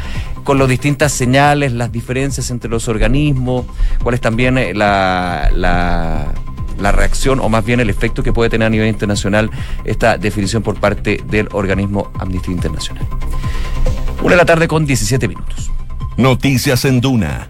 con 0.43 0.57
las 0.57 0.67
distintas 0.67 1.11
señales, 1.11 1.73
las 1.73 1.91
diferencias 1.91 2.49
entre 2.51 2.69
los 2.69 2.87
organismos, 2.87 3.65
cuál 4.03 4.15
es 4.15 4.21
también 4.21 4.57
eh, 4.57 4.73
la, 4.73 5.49
la 5.53 6.33
la 6.79 6.91
reacción 6.91 7.39
o 7.39 7.49
más 7.49 7.63
bien 7.63 7.79
el 7.79 7.89
efecto 7.89 8.21
que 8.21 8.33
puede 8.33 8.49
tener 8.49 8.65
a 8.65 8.69
nivel 8.69 8.87
internacional 8.87 9.49
esta 9.85 10.17
definición 10.17 10.61
por 10.61 10.79
parte 10.79 11.21
del 11.27 11.47
organismo 11.53 12.11
Amnistía 12.19 12.53
Internacional. 12.53 13.05
Una 14.21 14.31
de 14.31 14.37
la 14.37 14.45
tarde 14.45 14.67
con 14.67 14.85
17 14.85 15.27
minutos. 15.27 15.71
Noticias 16.17 16.85
en 16.85 17.01
Duna 17.01 17.49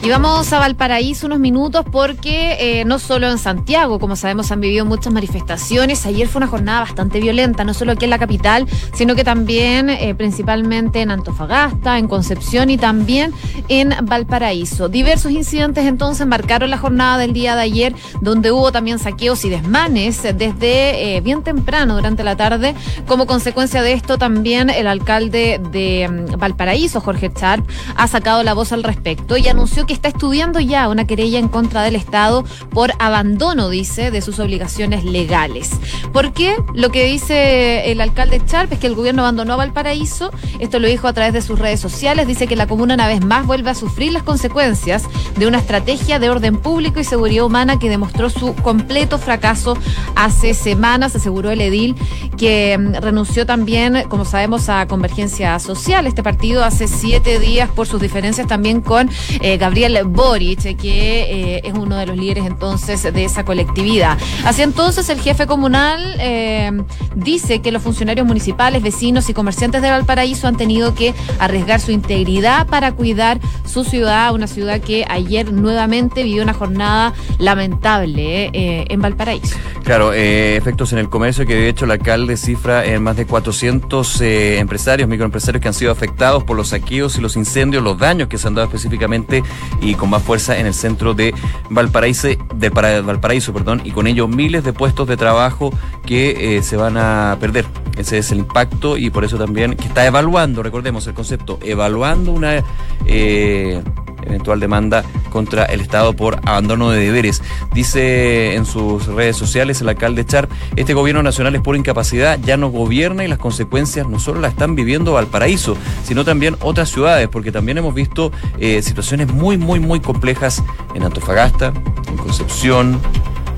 Y 0.00 0.10
vamos 0.10 0.52
a 0.52 0.60
Valparaíso 0.60 1.26
unos 1.26 1.40
minutos 1.40 1.84
porque 1.90 2.56
eh, 2.60 2.84
no 2.84 3.00
solo 3.00 3.28
en 3.28 3.36
Santiago, 3.36 3.98
como 3.98 4.14
sabemos, 4.14 4.52
han 4.52 4.60
vivido 4.60 4.84
muchas 4.84 5.12
manifestaciones. 5.12 6.06
Ayer 6.06 6.28
fue 6.28 6.38
una 6.38 6.46
jornada 6.46 6.80
bastante 6.80 7.18
violenta, 7.18 7.64
no 7.64 7.74
solo 7.74 7.92
aquí 7.92 8.04
en 8.04 8.10
la 8.10 8.18
capital, 8.18 8.68
sino 8.94 9.16
que 9.16 9.24
también 9.24 9.90
eh, 9.90 10.14
principalmente 10.14 11.02
en 11.02 11.10
Antofagasta, 11.10 11.98
en 11.98 12.06
Concepción 12.06 12.70
y 12.70 12.78
también 12.78 13.34
en 13.66 13.92
Valparaíso. 14.02 14.88
Diversos 14.88 15.32
incidentes 15.32 15.84
entonces 15.84 16.28
marcaron 16.28 16.70
la 16.70 16.78
jornada 16.78 17.18
del 17.18 17.32
día 17.32 17.56
de 17.56 17.62
ayer, 17.62 17.94
donde 18.20 18.52
hubo 18.52 18.70
también 18.70 19.00
saqueos 19.00 19.44
y 19.44 19.50
desmanes 19.50 20.22
desde 20.22 21.16
eh, 21.16 21.20
bien 21.22 21.42
temprano 21.42 21.96
durante 21.96 22.22
la 22.22 22.36
tarde. 22.36 22.76
Como 23.08 23.26
consecuencia 23.26 23.82
de 23.82 23.94
esto, 23.94 24.16
también 24.16 24.70
el 24.70 24.86
alcalde 24.86 25.60
de 25.72 26.08
mm, 26.08 26.38
Valparaíso, 26.38 27.00
Jorge 27.00 27.32
Charp, 27.34 27.68
ha 27.96 28.06
sacado 28.06 28.44
la 28.44 28.54
voz 28.54 28.72
al 28.72 28.84
respecto 28.84 29.36
y 29.36 29.48
anunció 29.48 29.86
que 29.88 29.97
está 29.98 30.08
estudiando 30.08 30.60
ya 30.60 30.88
una 30.88 31.06
querella 31.06 31.40
en 31.40 31.48
contra 31.48 31.82
del 31.82 31.96
Estado 31.96 32.44
por 32.70 32.92
abandono, 33.00 33.68
dice, 33.68 34.12
de 34.12 34.22
sus 34.22 34.38
obligaciones 34.38 35.04
legales. 35.04 35.70
¿Por 36.12 36.32
qué? 36.32 36.56
Lo 36.72 36.90
que 36.90 37.04
dice 37.04 37.90
el 37.90 38.00
alcalde 38.00 38.40
Charp 38.46 38.72
es 38.72 38.78
que 38.78 38.86
el 38.86 38.94
gobierno 38.94 39.22
abandonó 39.22 39.54
a 39.54 39.56
Valparaíso. 39.56 40.30
Esto 40.60 40.78
lo 40.78 40.86
dijo 40.86 41.08
a 41.08 41.12
través 41.12 41.32
de 41.32 41.42
sus 41.42 41.58
redes 41.58 41.80
sociales. 41.80 42.28
Dice 42.28 42.46
que 42.46 42.54
la 42.54 42.68
comuna 42.68 42.94
una 42.94 43.08
vez 43.08 43.24
más 43.24 43.44
vuelve 43.44 43.70
a 43.70 43.74
sufrir 43.74 44.12
las 44.12 44.22
consecuencias 44.22 45.02
de 45.36 45.46
una 45.48 45.58
estrategia 45.58 46.20
de 46.20 46.30
orden 46.30 46.56
público 46.56 47.00
y 47.00 47.04
seguridad 47.04 47.44
humana 47.44 47.80
que 47.80 47.90
demostró 47.90 48.30
su 48.30 48.54
completo 48.54 49.18
fracaso 49.18 49.76
hace 50.14 50.54
semanas, 50.54 51.16
aseguró 51.16 51.50
el 51.50 51.60
edil, 51.60 51.96
que 52.36 52.78
mm, 52.78 52.94
renunció 53.02 53.46
también, 53.46 54.04
como 54.08 54.24
sabemos, 54.24 54.68
a 54.68 54.86
Convergencia 54.86 55.58
Social, 55.58 56.06
este 56.06 56.22
partido, 56.22 56.64
hace 56.64 56.86
siete 56.86 57.40
días 57.40 57.68
por 57.68 57.88
sus 57.88 58.00
diferencias 58.00 58.46
también 58.46 58.80
con 58.80 59.10
eh, 59.40 59.56
Gabriel 59.56 59.77
Gabriel 59.78 60.06
Boric, 60.06 60.76
que 60.76 61.54
eh, 61.54 61.60
es 61.62 61.72
uno 61.72 61.94
de 61.94 62.06
los 62.06 62.16
líderes 62.16 62.46
entonces 62.46 63.00
de 63.00 63.24
esa 63.24 63.44
colectividad. 63.44 64.18
Así 64.44 64.62
entonces 64.62 65.08
el 65.08 65.20
jefe 65.20 65.46
comunal 65.46 66.16
eh, 66.18 66.72
dice 67.14 67.60
que 67.60 67.70
los 67.70 67.80
funcionarios 67.80 68.26
municipales, 68.26 68.82
vecinos 68.82 69.28
y 69.28 69.34
comerciantes 69.34 69.80
de 69.80 69.88
Valparaíso 69.88 70.48
han 70.48 70.56
tenido 70.56 70.96
que 70.96 71.14
arriesgar 71.38 71.80
su 71.80 71.92
integridad 71.92 72.66
para 72.66 72.90
cuidar 72.90 73.38
su 73.66 73.84
ciudad, 73.84 74.34
una 74.34 74.48
ciudad 74.48 74.80
que 74.80 75.04
ayer 75.08 75.52
nuevamente 75.52 76.24
vivió 76.24 76.42
una 76.42 76.54
jornada 76.54 77.14
lamentable 77.38 78.50
eh, 78.52 78.84
en 78.88 79.00
Valparaíso. 79.00 79.54
Claro, 79.84 80.12
efectos 80.12 80.92
en 80.92 80.98
el 80.98 81.08
comercio 81.08 81.46
que 81.46 81.54
de 81.54 81.68
hecho 81.68 81.84
el 81.84 81.92
alcalde 81.92 82.36
cifra 82.36 82.84
en 82.84 83.00
más 83.00 83.16
de 83.16 83.26
400 83.26 84.20
empresarios, 84.22 85.08
microempresarios 85.08 85.62
que 85.62 85.68
han 85.68 85.74
sido 85.74 85.92
afectados 85.92 86.42
por 86.42 86.56
los 86.56 86.68
saqueos 86.68 87.16
y 87.16 87.20
los 87.20 87.36
incendios, 87.36 87.82
los 87.82 87.96
daños 87.96 88.26
que 88.28 88.38
se 88.38 88.48
han 88.48 88.54
dado 88.54 88.66
específicamente 88.66 89.44
y 89.80 89.94
con 89.94 90.10
más 90.10 90.22
fuerza 90.22 90.58
en 90.58 90.66
el 90.66 90.74
centro 90.74 91.14
de 91.14 91.34
Valparaíso, 91.70 92.28
de 92.54 92.68
Valparaíso 92.70 93.52
perdón, 93.52 93.82
y 93.84 93.90
con 93.90 94.06
ello 94.06 94.28
miles 94.28 94.64
de 94.64 94.72
puestos 94.72 95.08
de 95.08 95.16
trabajo 95.16 95.72
que 96.06 96.56
eh, 96.56 96.62
se 96.62 96.76
van 96.76 96.96
a 96.96 97.36
perder. 97.40 97.66
Ese 97.96 98.18
es 98.18 98.30
el 98.30 98.38
impacto 98.38 98.96
y 98.96 99.10
por 99.10 99.24
eso 99.24 99.38
también 99.38 99.74
que 99.74 99.86
está 99.86 100.06
evaluando, 100.06 100.62
recordemos 100.62 101.06
el 101.06 101.14
concepto, 101.14 101.58
evaluando 101.62 102.32
una 102.32 102.62
eh, 103.06 103.82
eventual 104.24 104.60
demanda 104.60 105.04
contra 105.30 105.64
el 105.64 105.80
Estado 105.80 106.14
por 106.14 106.40
abandono 106.44 106.90
de 106.90 107.00
deberes. 107.00 107.42
Dice 107.72 108.54
en 108.54 108.66
sus 108.66 109.06
redes 109.06 109.36
sociales 109.36 109.80
el 109.80 109.88
alcalde 109.88 110.24
Char, 110.24 110.48
este 110.76 110.94
gobierno 110.94 111.22
nacional 111.22 111.54
es 111.54 111.62
por 111.62 111.76
incapacidad, 111.76 112.38
ya 112.40 112.56
no 112.56 112.70
gobierna 112.70 113.24
y 113.24 113.28
las 113.28 113.38
consecuencias 113.38 114.08
no 114.08 114.18
solo 114.18 114.40
las 114.40 114.52
están 114.52 114.74
viviendo 114.74 115.12
Valparaíso, 115.12 115.76
sino 116.04 116.24
también 116.24 116.56
otras 116.60 116.90
ciudades, 116.90 117.28
porque 117.28 117.52
también 117.52 117.78
hemos 117.78 117.94
visto 117.94 118.32
eh, 118.58 118.82
situaciones 118.82 119.32
muy, 119.32 119.56
muy, 119.56 119.80
muy 119.80 120.00
complejas 120.00 120.62
en 120.94 121.02
Antofagasta, 121.02 121.72
en 122.08 122.16
Concepción, 122.16 123.00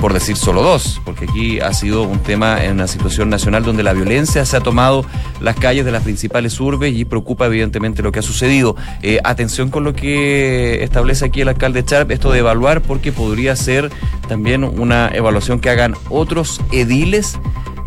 por 0.01 0.15
decir 0.15 0.37
solo 0.37 0.63
dos, 0.63 1.01
porque 1.05 1.27
aquí 1.27 1.61
ha 1.61 1.75
sido 1.75 2.03
un 2.03 2.21
tema 2.21 2.65
en 2.65 2.73
una 2.73 2.87
situación 2.87 3.29
nacional 3.29 3.63
donde 3.63 3.83
la 3.83 3.93
violencia 3.93 4.47
se 4.47 4.57
ha 4.57 4.61
tomado 4.61 5.05
las 5.41 5.57
calles 5.57 5.85
de 5.85 5.93
las 5.93 6.03
principales 6.03 6.59
urbes 6.59 6.95
y 6.95 7.05
preocupa 7.05 7.47
evidentemente 7.47 8.03
lo 8.03 8.11
que 8.11 8.21
ha 8.21 8.23
sucedido. 8.23 8.77
Eh, 9.03 9.21
atención 9.25 9.69
con 9.69 9.85
lo 9.85 9.93
que 9.93 10.83
establece 10.83 11.27
aquí 11.27 11.43
el 11.43 11.49
alcalde 11.49 11.85
Charp, 11.85 12.11
esto 12.11 12.33
de 12.33 12.39
evaluar, 12.39 12.81
porque 12.81 13.13
podría 13.13 13.55
ser 13.57 13.91
también 14.27 14.65
una 14.65 15.11
evaluación 15.13 15.61
que 15.61 15.69
hagan 15.69 15.95
otros 16.09 16.63
ediles 16.73 17.39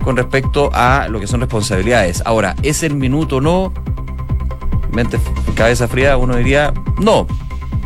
con 0.04 0.16
respecto 0.16 0.70
a 0.74 1.08
lo 1.10 1.20
que 1.20 1.26
son 1.26 1.40
responsabilidades. 1.40 2.22
Ahora, 2.26 2.56
¿es 2.62 2.84
el 2.84 2.94
minuto 2.96 3.38
o 3.38 3.42
no? 3.42 3.74
Mente, 4.92 5.18
cabeza 5.56 5.88
fría, 5.88 6.18
uno 6.18 6.36
diría 6.36 6.74
no, 7.00 7.26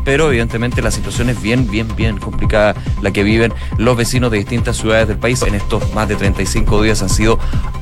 pero 0.08 0.30
evidentemente 0.30 0.82
la 0.82 0.89
situación 0.89 1.30
es 1.30 1.41
bien, 1.41 1.70
bien, 1.70 1.93
bien 1.98 2.17
complicada 2.17 2.76
la 3.02 3.12
que 3.12 3.24
viven 3.24 3.54
los 3.78 3.98
vecinos 3.98 4.32
de 4.32 4.38
distintas 4.38 4.78
ciudades 4.78 5.06
del 5.10 5.17
país. 5.17 5.41
En 5.41 5.54
estos 5.54 5.93
más 5.93 6.08
de 6.08 6.15
35 6.15 6.82
días 6.82 7.02
han 7.02 7.10
sido 7.10 7.38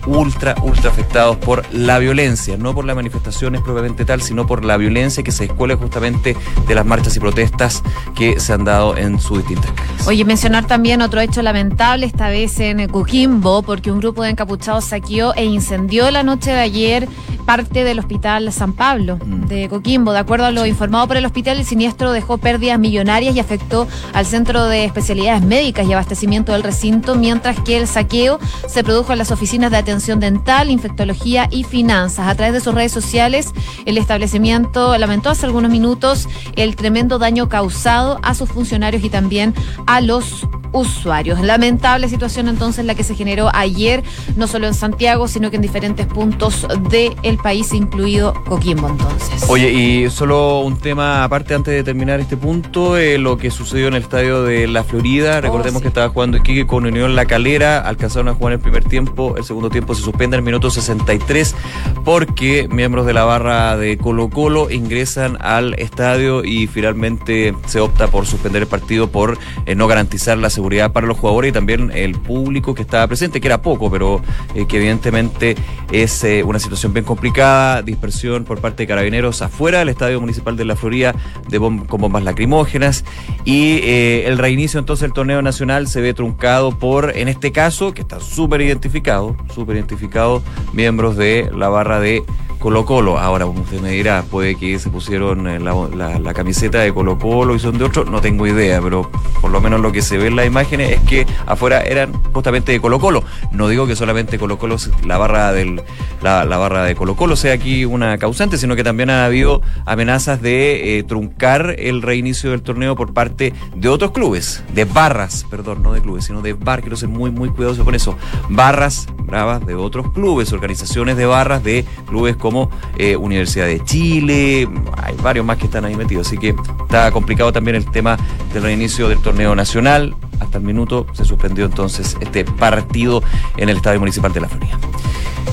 ultra, 0.08 0.56
ultra 0.64 0.90
afectados 0.90 1.38
por 1.38 1.64
la 1.72 2.00
violencia, 2.00 2.58
no 2.58 2.74
por 2.74 2.84
las 2.84 2.96
manifestaciones 2.96 3.62
propiamente 3.62 4.06
tal, 4.06 4.24
sino 4.24 4.48
por 4.48 4.66
la 4.66 4.76
violencia 4.76 5.22
que 5.22 5.32
se 5.32 5.46
escuela 5.46 5.76
justamente 5.76 6.36
de 6.68 6.74
las 6.74 6.84
marchas 6.84 7.16
y 7.16 7.20
protestas 7.20 7.84
que 8.16 8.40
se 8.40 8.54
han 8.54 8.64
dado 8.64 8.98
en 8.98 9.20
sus 9.20 9.38
distintas 9.38 9.70
calles. 9.74 10.08
Oye, 10.08 10.26
mencionar 10.26 10.66
también 10.66 11.04
otro 11.04 11.22
hecho 11.22 11.44
lamentable, 11.44 12.08
esta 12.08 12.30
vez 12.30 12.60
en 12.60 12.88
Coquimbo, 12.88 13.62
porque 13.62 13.92
un 13.92 14.00
grupo 14.00 14.24
de 14.24 14.32
encapuchados 14.32 14.86
saqueó 14.86 15.36
e 15.36 15.46
incendió 15.46 16.10
la 16.10 16.24
noche 16.24 16.50
de 16.50 16.60
ayer 16.60 17.08
parte 17.46 17.84
del 17.84 18.00
Hospital 18.00 18.52
San 18.52 18.74
Pablo 18.74 19.20
Mm. 19.24 19.46
de 19.46 19.70
Coquimbo. 19.70 20.12
De 20.12 20.20
acuerdo 20.20 20.46
a 20.46 20.52
lo 20.52 20.66
informado 20.66 21.08
por 21.08 21.18
el 21.18 21.26
hospital, 21.26 21.60
el 21.60 21.66
siniestro 21.66 22.15
dejó 22.16 22.40
pérdidas 22.40 22.80
millonarias 22.80 23.36
y 23.36 23.40
afectó 23.40 23.88
al 24.14 24.26
Centro 24.26 24.66
de 24.66 24.86
Especialidades 24.86 25.44
Médicas 25.44 25.88
y 25.88 25.94
Abastecimiento 25.94 26.52
del 26.54 26.64
recinto, 26.64 27.16
mientras 27.16 27.60
que 27.60 27.78
el 27.78 27.88
saqueo 27.88 28.40
se 28.68 28.84
produjo 28.84 29.12
en 29.12 29.20
las 29.20 29.32
oficinas 29.32 29.70
de 29.70 29.78
atención 29.78 30.20
dental, 30.20 30.72
infectología 30.72 31.48
y 31.52 31.64
finanzas. 31.64 32.28
A 32.28 32.36
través 32.36 32.54
de 32.54 32.62
sus 32.62 32.74
redes 32.74 32.92
sociales, 32.92 33.54
el 33.86 33.98
establecimiento 33.98 34.98
lamentó 34.98 35.30
hace 35.30 35.46
algunos 35.46 35.70
minutos 35.70 36.28
el 36.56 36.76
tremendo 36.76 37.20
daño 37.20 37.50
causado 37.50 38.20
a 38.24 38.34
sus 38.34 38.50
funcionarios 38.50 39.04
y 39.04 39.10
también 39.10 39.54
a 39.86 40.02
los 40.02 40.48
usuarios. 40.76 41.40
Lamentable 41.40 42.10
situación 42.10 42.50
entonces 42.50 42.86
la 42.86 42.96
que 42.96 43.04
se 43.04 43.16
generó 43.16 43.50
ayer, 43.54 44.04
no 44.36 44.48
solo 44.48 44.68
en 44.68 44.74
Santiago, 44.74 45.28
sino 45.28 45.50
que 45.50 45.56
en 45.56 45.62
diferentes 45.62 46.06
puntos 46.06 46.68
del 46.90 47.38
país, 47.38 47.74
incluido 47.74 48.34
Coquimbo 48.46 48.90
entonces. 48.90 49.46
Oye, 49.48 49.72
y 49.72 50.10
solo 50.10 50.60
un 50.60 50.78
tema 50.78 51.24
aparte 51.24 51.54
antes 51.54 51.74
de 51.74 51.84
terminar 51.84 52.05
este 52.10 52.38
punto, 52.38 52.98
eh, 52.98 53.18
lo 53.18 53.38
que 53.38 53.52
sucedió 53.52 53.88
en 53.88 53.96
el 53.96 54.04
estadio 54.04 54.44
de 54.44 54.68
La 54.68 54.84
Florida. 54.84 55.42
Recordemos 55.42 55.80
sí. 55.80 55.84
que 55.84 55.88
estaba 55.90 56.10
jugando 56.10 56.38
Iquique 56.38 56.66
con 56.68 56.86
Unión 56.86 57.16
La 57.16 57.26
Calera, 57.26 57.80
alcanzaron 57.80 58.28
a 58.30 58.34
jugar 58.34 58.54
el 58.54 58.60
primer 58.60 58.84
tiempo, 58.84 59.36
el 59.38 59.44
segundo 59.44 59.70
tiempo 59.70 59.96
se 59.96 60.02
suspende 60.04 60.36
al 60.38 60.44
minuto 60.44 60.70
63 60.70 61.56
porque 62.04 62.68
miembros 62.70 63.06
de 63.06 63.14
la 63.14 63.24
barra 63.24 63.76
de 63.78 63.98
Colo 63.98 64.30
Colo 64.30 64.70
ingresan 64.70 65.38
al 65.42 65.74
estadio 65.76 66.44
y 66.44 66.68
finalmente 66.68 67.54
se 67.66 67.80
opta 67.80 68.08
por 68.08 68.26
suspender 68.26 68.62
el 68.64 68.68
partido 68.68 69.08
por 69.10 69.38
eh, 69.66 69.76
no 69.76 69.88
garantizar 69.88 70.38
la 70.38 70.50
seguridad 70.50 70.92
para 70.92 71.08
los 71.08 71.18
jugadores 71.18 71.50
y 71.50 71.54
también 71.54 71.92
el 71.94 72.14
público 72.14 72.74
que 72.76 72.82
estaba 72.84 73.08
presente, 73.08 73.42
que 73.42 73.48
era 73.48 73.62
poco, 73.62 73.90
pero 73.92 74.22
eh, 74.54 74.66
que 74.68 74.78
evidentemente 74.78 75.56
es 75.92 76.26
una 76.44 76.58
situación 76.60 76.92
bien 76.94 77.06
complicada, 77.06 77.82
dispersión 77.84 78.46
por 78.46 78.60
parte 78.60 78.84
de 78.84 78.88
carabineros 78.88 79.42
afuera 79.42 79.80
del 79.80 79.90
Estadio 79.90 80.20
Municipal 80.20 80.56
de 80.58 80.66
La 80.66 80.76
Florida 80.76 81.14
de 81.48 81.60
bom- 81.60 81.85
con 81.86 82.02
bombas 82.02 82.24
lacrimógenas. 82.24 83.06
Y 83.44 83.80
eh, 83.84 84.28
el 84.28 84.38
reinicio 84.38 84.80
entonces 84.80 85.02
del 85.04 85.14
torneo 85.14 85.42
nacional 85.42 85.88
se 85.88 86.02
ve 86.02 86.14
truncado 86.14 86.78
por, 86.78 87.16
en 87.16 87.28
este 87.28 87.52
caso, 87.52 87.94
que 87.94 88.02
está 88.02 88.20
súper 88.20 88.62
identificado, 88.62 89.36
súper 89.54 89.78
identificado, 89.78 90.42
miembros 90.74 91.18
de 91.18 91.50
la 91.56 91.70
barra 91.70 92.00
de 92.00 92.24
Colo 92.60 92.86
Colo. 92.86 93.18
Ahora, 93.18 93.46
usted 93.46 93.80
me 93.82 93.92
dirá, 93.92 94.24
puede 94.24 94.56
que 94.56 94.80
se 94.80 94.90
pusieron 94.90 95.48
eh, 95.48 95.60
la, 95.60 96.34
camiseta 96.34 96.80
de 96.80 96.94
Colo 96.94 97.18
Colo 97.18 97.56
y 97.56 97.60
son 97.60 97.78
de 97.78 97.86
otro, 97.86 98.06
no 98.06 98.22
tengo 98.22 98.48
idea, 98.48 98.82
pero 98.82 99.10
por 99.42 99.52
lo 99.52 99.62
menos 99.62 99.80
lo 99.80 99.92
que 99.92 100.02
se 100.02 100.18
ve 100.18 100.28
en 100.28 100.36
las 100.36 100.46
imágenes 100.46 100.92
es 100.92 101.00
que 101.02 101.26
afuera 101.46 101.82
eran 101.82 102.14
justamente 102.34 102.72
de 102.72 102.82
Colo 102.82 103.00
Colo. 103.00 103.24
No 103.52 103.68
digo 103.68 103.88
que 103.88 103.96
solamente 103.96 104.38
Colo 104.38 104.58
Colo, 104.58 104.78
la 105.06 105.18
barra 105.18 105.52
del, 105.52 105.82
la, 106.22 106.46
la 106.46 106.58
barra 106.58 106.84
de 106.84 106.96
Colo 106.96 107.16
Colo 107.16 107.36
sea 107.36 107.54
aquí 107.54 107.86
una 107.86 108.18
causante, 108.18 108.58
sino 108.58 108.76
que 108.76 108.84
también 108.84 109.10
ha 109.10 109.26
habido 109.26 109.62
amenazas 109.86 110.42
de 110.42 110.98
eh, 110.98 111.04
truncar 111.04 111.76
el 111.78 112.02
reinicio 112.02 112.52
del 112.52 112.62
torneo 112.62 112.96
por 112.96 113.14
parte 113.14 113.54
de 113.76 113.90
otros 113.90 114.12
clubes, 114.12 114.64
de 114.74 114.86
barras, 114.86 115.46
perdón, 115.50 115.84
no 115.84 115.94
de 115.94 116.02
clubes, 116.02 116.26
sino 116.26 116.42
de 116.42 116.54
bar, 116.54 116.82
quiero 116.82 116.98
ser 116.98 117.10
muy, 117.10 117.32
muy 117.32 117.50
cuidadoso 117.50 117.86
con 117.86 117.96
eso, 117.96 118.18
barras 118.50 119.08
bravas 119.26 119.66
de 119.66 119.76
otros 119.76 120.12
clubes, 120.12 120.54
organizaciones 120.54 121.18
de 121.18 121.26
barras 121.26 121.64
de 121.64 121.86
clubes 122.08 122.36
como 122.46 122.70
eh, 123.00 123.16
Universidad 123.16 123.66
de 123.66 123.84
Chile, 123.84 124.70
hay 125.02 125.16
varios 125.24 125.44
más 125.44 125.58
que 125.58 125.66
están 125.66 125.84
ahí 125.84 125.96
metidos, 125.96 126.28
así 126.28 126.38
que 126.38 126.54
está 126.84 127.10
complicado 127.10 127.52
también 127.52 127.76
el 127.76 127.90
tema 127.90 128.18
del 128.54 128.62
reinicio 128.62 129.10
del 129.10 129.18
torneo 129.18 129.56
nacional. 129.56 130.16
Hasta 130.40 130.60
el 130.60 130.64
minuto 130.64 131.08
se 131.14 131.26
suspendió 131.26 131.66
entonces 131.66 132.16
este 132.20 132.46
partido 132.46 133.24
en 133.58 133.70
el 133.70 133.78
Estadio 133.78 134.00
Municipal 134.00 134.32
de 134.32 134.42
La 134.42 134.48
Florida. 134.48 134.78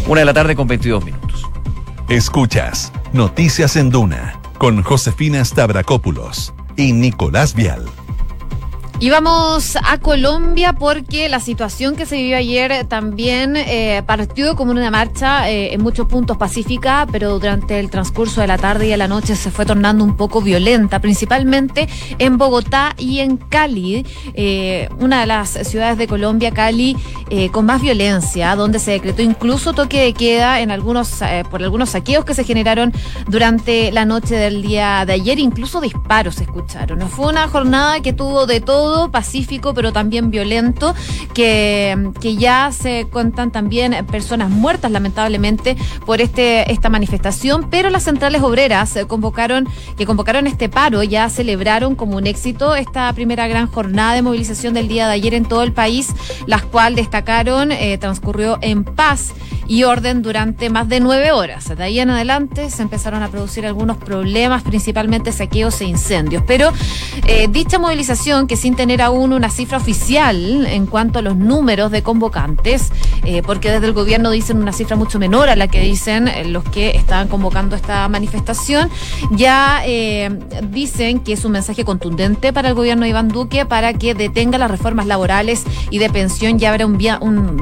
Una 0.07 0.21
de 0.21 0.27
la 0.27 0.35
tarde 0.35 0.55
con 0.55 0.69
22 0.69 1.03
minutos. 1.03 1.49
Escuchas 2.11 2.93
Noticias 3.15 3.77
en 3.77 3.89
Duna 3.89 4.39
con 4.59 4.83
Josefina 4.83 5.43
Stavrakopoulos 5.43 6.53
y 6.77 6.93
Nicolás 6.93 7.55
Vial. 7.55 7.87
Y 9.03 9.11
vamos 9.11 9.77
a 9.85 9.99
Colombia 9.99 10.75
porque 10.75 11.29
la 11.29 11.41
situación 11.41 11.97
que 11.97 12.07
se 12.07 12.15
vivió 12.15 12.37
ayer 12.37 12.87
también 12.87 13.57
eh, 13.57 14.01
partió 14.07 14.55
como 14.55 14.71
una 14.71 14.93
marcha 14.93 15.51
eh, 15.51 15.75
en 15.75 15.83
muchos 15.83 16.07
puntos 16.07 16.37
pacífica, 16.37 17.09
pero 17.11 17.41
durante 17.41 17.81
el 17.81 17.91
transcurso 17.91 18.43
de 18.43 18.47
la 18.47 18.59
tarde 18.59 18.87
y 18.87 18.91
de 18.91 18.97
la 18.97 19.09
noche 19.09 19.35
se 19.35 19.51
fue 19.51 19.67
tornando 19.67 20.05
un 20.05 20.17
poco 20.17 20.41
violenta, 20.41 21.01
principalmente 21.01 21.89
en 22.21 22.39
Bogotá 22.39 22.95
y 22.97 23.19
en 23.19 23.39
Cali, 23.39 24.07
eh, 24.35 24.89
una 25.01 25.23
de 25.23 25.27
las 25.27 25.49
ciudades 25.51 25.99
de 25.99 26.07
Colombia, 26.07 26.53
Cali, 26.53 26.97
eh, 27.29 27.51
con 27.51 27.67
más 27.67 27.83
violencia, 27.83 28.55
donde 28.55 28.79
se 28.79 28.93
decretó 28.93 29.21
incluso 29.23 29.73
toque 29.73 30.01
de 30.01 30.13
queda 30.13 30.61
en 30.61 30.71
algunos 30.71 31.25
por 31.51 31.61
algunos 31.61 31.91
saqueos 31.91 32.25
que 32.25 32.35
se 32.35 32.45
generaron 32.45 32.93
durante 33.27 33.91
la 33.91 34.05
noche 34.05 34.37
del 34.37 34.63
día 34.63 35.05
de 35.05 35.15
ayer, 35.15 35.41
incluso 35.41 35.81
disparos 35.81 36.37
se 36.37 36.45
escucharon. 36.45 37.01
Fue 37.09 37.27
una 37.27 37.49
jornada 37.49 38.01
que 38.01 38.13
tuvo 38.13 38.47
de 38.47 38.61
todo 38.61 38.92
pacífico, 39.11 39.75
pero 39.75 39.93
también 39.93 40.31
violento, 40.31 40.95
que, 41.35 42.11
que 42.21 42.37
ya 42.37 42.71
se 42.73 43.07
cuentan 43.11 43.51
también 43.51 44.07
personas 44.11 44.51
muertas, 44.51 44.91
lamentablemente, 44.91 45.77
por 46.07 46.21
este 46.21 46.71
esta 46.73 46.89
manifestación, 46.89 47.69
pero 47.71 47.91
las 47.91 48.05
centrales 48.05 48.43
obreras 48.43 48.97
eh, 48.97 49.07
convocaron, 49.07 49.69
que 49.97 50.07
convocaron 50.07 50.47
este 50.47 50.69
paro, 50.69 51.03
ya 51.03 51.29
celebraron 51.29 51.95
como 51.95 52.17
un 52.17 52.27
éxito 52.27 52.75
esta 52.75 53.13
primera 53.13 53.47
gran 53.49 53.67
jornada 53.67 54.15
de 54.15 54.23
movilización 54.23 54.75
del 54.75 54.89
día 54.89 55.07
de 55.07 55.15
ayer 55.15 55.35
en 55.35 55.45
todo 55.45 55.63
el 55.63 55.73
país, 55.73 56.11
las 56.47 56.63
cual 56.63 56.95
destacaron 56.95 57.73
eh, 57.73 57.99
transcurrió 57.99 58.59
en 58.61 58.85
paz 58.85 59.33
y 59.67 59.85
orden 59.85 60.23
durante 60.23 60.71
más 60.71 60.89
de 60.89 61.01
nueve 61.01 61.33
horas. 61.33 61.75
De 61.77 61.83
ahí 61.83 62.01
en 62.01 62.11
adelante 62.11 62.71
se 62.71 62.83
empezaron 62.83 63.23
a 63.23 63.29
producir 63.29 63.65
algunos 63.65 63.97
problemas, 63.97 64.63
principalmente 64.63 65.33
saqueos 65.33 65.81
e 65.81 65.85
incendios. 65.85 66.43
Pero 66.47 66.73
eh, 67.27 67.49
dicha 67.49 67.79
movilización, 67.79 68.47
que 68.47 68.57
sin 68.57 68.72
tener 68.77 69.03
aún 69.03 69.33
una 69.33 69.51
cifra 69.51 69.79
oficial 69.79 70.67
en 70.67 70.87
cuanto 70.87 71.19
a 71.19 71.23
los 71.23 71.37
números 71.37 71.91
de 71.91 72.03
convocantes, 72.03 72.91
eh, 73.25 73.43
porque 73.45 73.71
desde 73.71 73.87
el 73.87 73.93
gobierno 73.93 74.31
dicen 74.31 74.59
una 74.59 74.73
cifra 74.73 74.97
mucho 74.97 75.19
menor 75.19 75.49
a 75.49 75.57
la 75.57 75.69
que 75.69 75.81
dicen 75.81 76.29
eh, 76.29 76.45
los 76.45 76.65
que 76.65 76.91
estaban 76.97 77.29
convocando 77.29 77.77
esta 77.77 78.09
manifestación, 78.09 78.91
ya 79.31 79.83
eh, 79.85 80.31
dicen 80.71 81.21
que 81.21 81.33
es 81.33 81.45
un 81.45 81.53
mensaje 81.53 81.85
contundente 81.85 82.53
para 82.53 82.69
el 82.69 82.75
gobierno 82.75 83.05
de 83.05 83.11
Iván 83.11 83.29
Duque 83.29 83.67
para 83.67 83.95
que 83.95 84.15
detenga 84.15 84.59
las 84.59 84.71
reformas 84.71 85.07
laborales 85.07 85.65
y 85.91 85.99
de 85.99 86.11
pensión 86.11 86.61
y 86.61 86.65
habrá 86.65 86.87
un, 86.87 86.99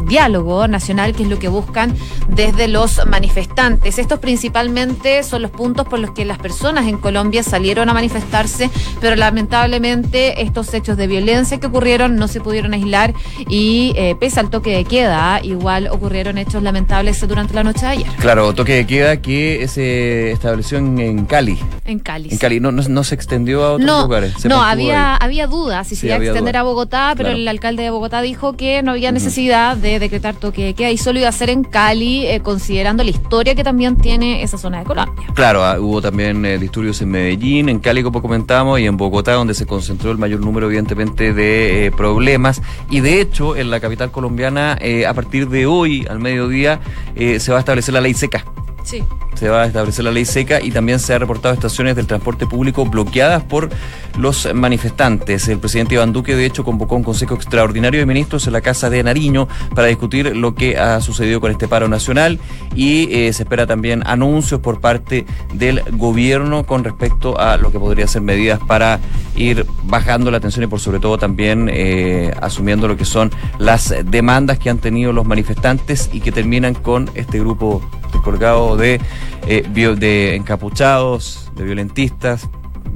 diálogo 0.07 0.67
nacional, 0.69 1.15
que 1.15 1.23
es 1.23 1.29
lo 1.29 1.39
que 1.39 1.49
buscan 1.49 1.95
desde 2.29 2.69
los 2.69 3.07
manifestantes. 3.07 3.99
Estos 3.99 4.19
principalmente 4.19 5.23
son 5.23 5.43
los 5.43 5.51
puntos 5.51 5.87
por 5.87 5.99
los 5.99 6.11
que 6.13 6.25
las 6.25 6.39
personas 6.39 6.87
en 6.87 6.99
Colombia 6.99 7.43
salieron 7.43 7.89
a 7.89 7.95
manifestarse, 7.95 8.71
pero 9.01 9.17
lamentablemente 9.17 10.43
estos 10.43 10.73
hechos 10.75 10.97
violencia 11.07 11.59
que 11.61 11.67
ocurrieron 11.67 12.17
no 12.17 12.29
se 12.29 12.41
pudieron 12.41 12.75
aislar 12.75 13.15
y 13.49 13.93
eh, 13.97 14.15
pese 14.19 14.41
al 14.41 14.51
toque 14.51 14.71
de 14.77 14.85
queda, 14.85 15.41
igual 15.43 15.89
ocurrieron 15.89 16.39
hechos 16.39 16.63
lamentables 16.63 17.21
durante 17.27 17.55
la 17.55 17.63
noche 17.65 17.81
de 17.81 17.87
ayer 17.93 18.07
Claro, 18.19 18.53
toque 18.55 18.75
de 18.75 18.87
queda 18.87 19.17
que 19.21 19.67
se 19.69 20.33
estableció 20.33 20.79
en, 20.79 20.99
en 20.99 21.25
Cali. 21.27 21.59
en 21.85 21.99
Cali. 21.99 22.29
En 22.31 22.39
Cali, 22.39 22.61
no, 22.61 22.73
no, 22.73 22.83
no 22.89 23.05
se 23.05 23.15
extendió 23.15 23.65
a 23.65 23.73
otros 23.73 23.87
No, 23.87 24.03
lugares. 24.03 24.35
se 24.39 24.49
no 24.49 24.63
había, 24.63 25.15
ahí. 25.15 25.19
había 25.23 25.47
dudas 25.47 25.87
si 25.89 25.95
Sí, 25.95 26.03
se 26.03 26.07
iba 26.09 26.17
a 26.17 26.19
extender 26.25 26.57
a 26.57 26.63
Bogotá, 26.63 27.13
pero 27.17 27.29
Claro. 27.29 27.41
el 27.41 27.49
alcalde 27.49 27.83
de 27.83 27.91
Bogotá 27.91 28.23
dijo 28.23 28.57
que 28.57 28.83
no 28.83 28.93
había 28.93 29.13
necesidad 29.13 29.77
de 29.77 29.99
decretar 29.99 30.35
toque 30.35 30.65
de 30.65 30.75
queda 30.75 30.91
y 30.91 30.99
solo 30.99 31.19
iba 31.19 31.29
a 31.29 31.33
ser 31.33 31.51
en 31.51 31.65
Cali, 31.65 32.27
eh, 32.27 32.41
considerando 32.41 33.03
la 33.05 33.11
historia 33.11 33.55
que 33.55 33.65
también 33.65 33.97
tiene 33.97 34.43
esa 34.43 34.59
zona 34.59 34.79
de 34.81 34.85
Colombia. 34.85 35.25
Claro, 35.35 35.65
ah, 35.65 35.79
hubo 35.81 36.01
también 36.01 36.45
eh, 36.45 36.59
disturbios 36.59 37.01
en 37.03 37.11
Medellín, 37.11 37.69
en 37.69 37.79
Cali, 37.79 38.03
como 38.03 38.21
comentábamos, 38.23 38.81
y 38.81 38.87
en 38.87 38.97
Bogotá, 38.97 39.33
donde 39.35 39.55
se 39.55 39.67
concentró 39.67 40.11
el 40.11 40.19
mayor 40.19 40.41
número, 40.41 40.67
evidentemente, 40.67 40.90
de 40.95 41.87
eh, 41.87 41.93
problemas. 41.93 42.63
Y 42.91 43.01
de 43.01 43.21
hecho, 43.21 43.57
en 43.57 43.71
la 43.71 43.81
capital 43.81 44.11
colombiana, 44.11 44.77
eh, 44.81 45.07
a 45.07 45.15
partir 45.15 45.49
de 45.49 45.67
hoy, 45.67 46.07
al 46.09 46.19
mediodía, 46.21 46.81
eh, 47.15 47.41
se 47.41 47.53
va 47.53 47.59
a 47.59 47.61
establecer 47.61 47.95
la 47.95 48.01
ley 48.01 48.15
seca. 48.15 48.45
Sí. 48.85 49.03
Se 49.41 49.49
va 49.49 49.63
a 49.63 49.65
establecer 49.65 50.05
la 50.05 50.11
ley 50.11 50.27
seca 50.27 50.61
y 50.61 50.71
también 50.71 51.01
se 51.01 51.15
ha 51.15 51.19
reportado 51.19 51.55
estaciones 51.55 51.97
del 51.97 52.07
transporte 52.07 52.47
público 52.47 52.85
bloqueadas 52.85 53.43
por 53.43 53.71
los 54.19 54.47
manifestantes. 54.53 55.49
El 55.49 55.59
presidente 55.59 55.95
Iván 55.95 56.13
Duque, 56.13 56.37
de 56.37 56.45
hecho, 56.45 56.63
convocó 56.63 56.97
un 56.97 57.03
consejo 57.03 57.37
extraordinario 57.37 58.01
de 58.01 58.05
ministros 58.05 58.47
en 58.47 58.53
la 58.53 58.61
Casa 58.61 58.91
de 58.91 59.03
Nariño 59.03 59.49
para 59.75 59.87
discutir 59.87 60.37
lo 60.37 60.55
que 60.55 60.77
ha 60.77 61.01
sucedido 61.01 61.41
con 61.41 61.51
este 61.51 61.69
paro 61.69 61.89
nacional 61.89 62.39
y 62.75 63.09
eh, 63.15 63.33
se 63.33 63.45
espera 63.45 63.67
también 63.67 64.03
anuncios 64.07 64.61
por 64.61 64.83
parte 64.83 65.25
del 65.55 65.81
gobierno 65.93 66.67
con 66.67 66.85
respecto 66.85 67.41
a 67.41 67.57
lo 67.57 67.73
que 67.73 67.79
podría 67.79 68.07
ser 68.09 68.21
medidas 68.21 68.61
para 68.69 69.01
ir 69.37 69.65
bajando 69.85 70.31
la 70.31 70.41
tensión 70.41 70.65
y 70.65 70.67
por 70.67 70.81
sobre 70.81 71.01
todo 71.01 71.17
también 71.17 71.71
eh, 71.73 72.31
asumiendo 72.43 72.89
lo 72.89 72.99
que 72.99 73.07
son 73.07 73.31
las 73.59 73.95
demandas 74.05 74.59
que 74.59 74.69
han 74.69 74.81
tenido 74.81 75.15
los 75.15 75.25
manifestantes 75.25 76.11
y 76.13 76.21
que 76.21 76.31
terminan 76.31 76.75
con 76.75 77.09
este 77.15 77.41
grupo 77.41 77.81
descolgado 78.13 78.77
de, 78.77 79.01
eh, 79.47 79.63
de 79.71 80.35
encapuchados, 80.37 81.51
de 81.55 81.65
violentistas. 81.65 82.49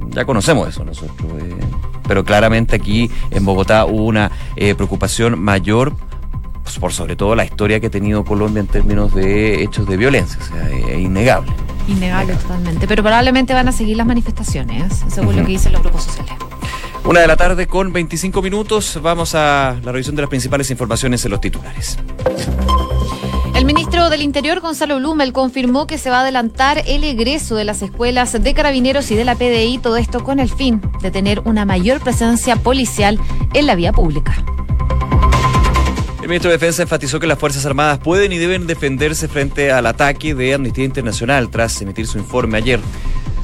Ya 0.09 0.25
conocemos 0.25 0.69
eso 0.69 0.83
nosotros. 0.83 1.31
eh, 1.41 1.55
pero 2.07 2.23
claramente 2.23 2.75
aquí 2.75 3.09
en 3.31 3.45
Bogotá 3.45 3.85
hubo 3.85 4.05
una 4.05 4.31
eh, 4.55 4.75
preocupación 4.75 5.39
mayor 5.39 5.95
pues, 6.63 6.79
por 6.79 6.93
sobre 6.93 7.15
todo 7.15 7.35
la 7.35 7.45
historia 7.45 7.79
que 7.79 7.87
ha 7.87 7.91
tenido 7.91 8.23
Colombia 8.23 8.59
en 8.59 8.67
términos 8.67 9.13
de 9.13 9.63
hechos 9.63 9.87
de 9.87 9.97
violencia, 9.97 10.39
o 10.41 10.45
sea, 10.45 10.69
es 10.69 10.99
innegable. 10.99 11.51
Innegable 11.87 12.33
totalmente, 12.35 12.87
pero 12.87 13.03
probablemente 13.03 13.53
van 13.53 13.67
a 13.67 13.71
seguir 13.71 13.97
las 13.97 14.07
manifestaciones, 14.07 15.03
según 15.07 15.35
lo 15.35 15.45
que 15.45 15.51
dicen 15.51 15.73
los 15.73 15.81
grupos 15.81 16.03
sociales. 16.05 16.33
Una 17.03 17.19
de 17.19 17.27
la 17.27 17.35
tarde 17.35 17.67
con 17.67 17.93
25 17.93 18.41
minutos, 18.41 18.99
vamos 18.99 19.35
a 19.35 19.75
la 19.83 19.91
revisión 19.91 20.15
de 20.15 20.23
las 20.23 20.29
principales 20.29 20.71
informaciones 20.71 21.23
en 21.23 21.31
los 21.31 21.39
titulares. 21.39 21.99
El 23.65 23.73
ministro 23.73 24.11
del 24.11 24.21
Interior, 24.21 24.59
Gonzalo 24.59 24.97
Blumel, 24.97 25.33
confirmó 25.33 25.87
que 25.87 25.97
se 25.97 26.11
va 26.11 26.19
a 26.19 26.21
adelantar 26.21 26.83
el 26.85 27.03
egreso 27.03 27.55
de 27.55 27.63
las 27.63 27.81
escuelas 27.81 28.31
de 28.39 28.53
carabineros 28.53 29.09
y 29.09 29.15
de 29.15 29.25
la 29.25 29.33
PDI, 29.33 29.79
todo 29.79 29.97
esto 29.97 30.23
con 30.23 30.39
el 30.39 30.51
fin 30.51 30.79
de 31.01 31.09
tener 31.09 31.39
una 31.45 31.65
mayor 31.65 31.99
presencia 31.99 32.57
policial 32.57 33.19
en 33.55 33.65
la 33.65 33.73
vía 33.73 33.91
pública. 33.91 34.35
El 36.21 36.27
ministro 36.27 36.51
de 36.51 36.57
Defensa 36.57 36.83
enfatizó 36.83 37.19
que 37.19 37.25
las 37.25 37.39
Fuerzas 37.39 37.65
Armadas 37.65 37.97
pueden 37.97 38.33
y 38.33 38.37
deben 38.37 38.67
defenderse 38.67 39.27
frente 39.27 39.71
al 39.71 39.87
ataque 39.87 40.35
de 40.35 40.53
Amnistía 40.53 40.85
Internacional 40.85 41.49
tras 41.49 41.81
emitir 41.81 42.05
su 42.05 42.19
informe 42.19 42.59
ayer. 42.59 42.79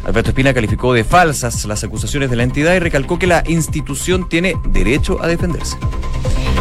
Alberto 0.06 0.30
Espina 0.30 0.54
calificó 0.54 0.94
de 0.94 1.04
falsas 1.04 1.66
las 1.66 1.84
acusaciones 1.84 2.30
de 2.30 2.36
la 2.36 2.44
entidad 2.44 2.76
y 2.76 2.80
recalcó 2.80 3.18
que 3.18 3.26
la 3.26 3.44
institución 3.48 4.30
tiene 4.30 4.54
derecho 4.70 5.20
a 5.20 5.26
defenderse. 5.26 5.78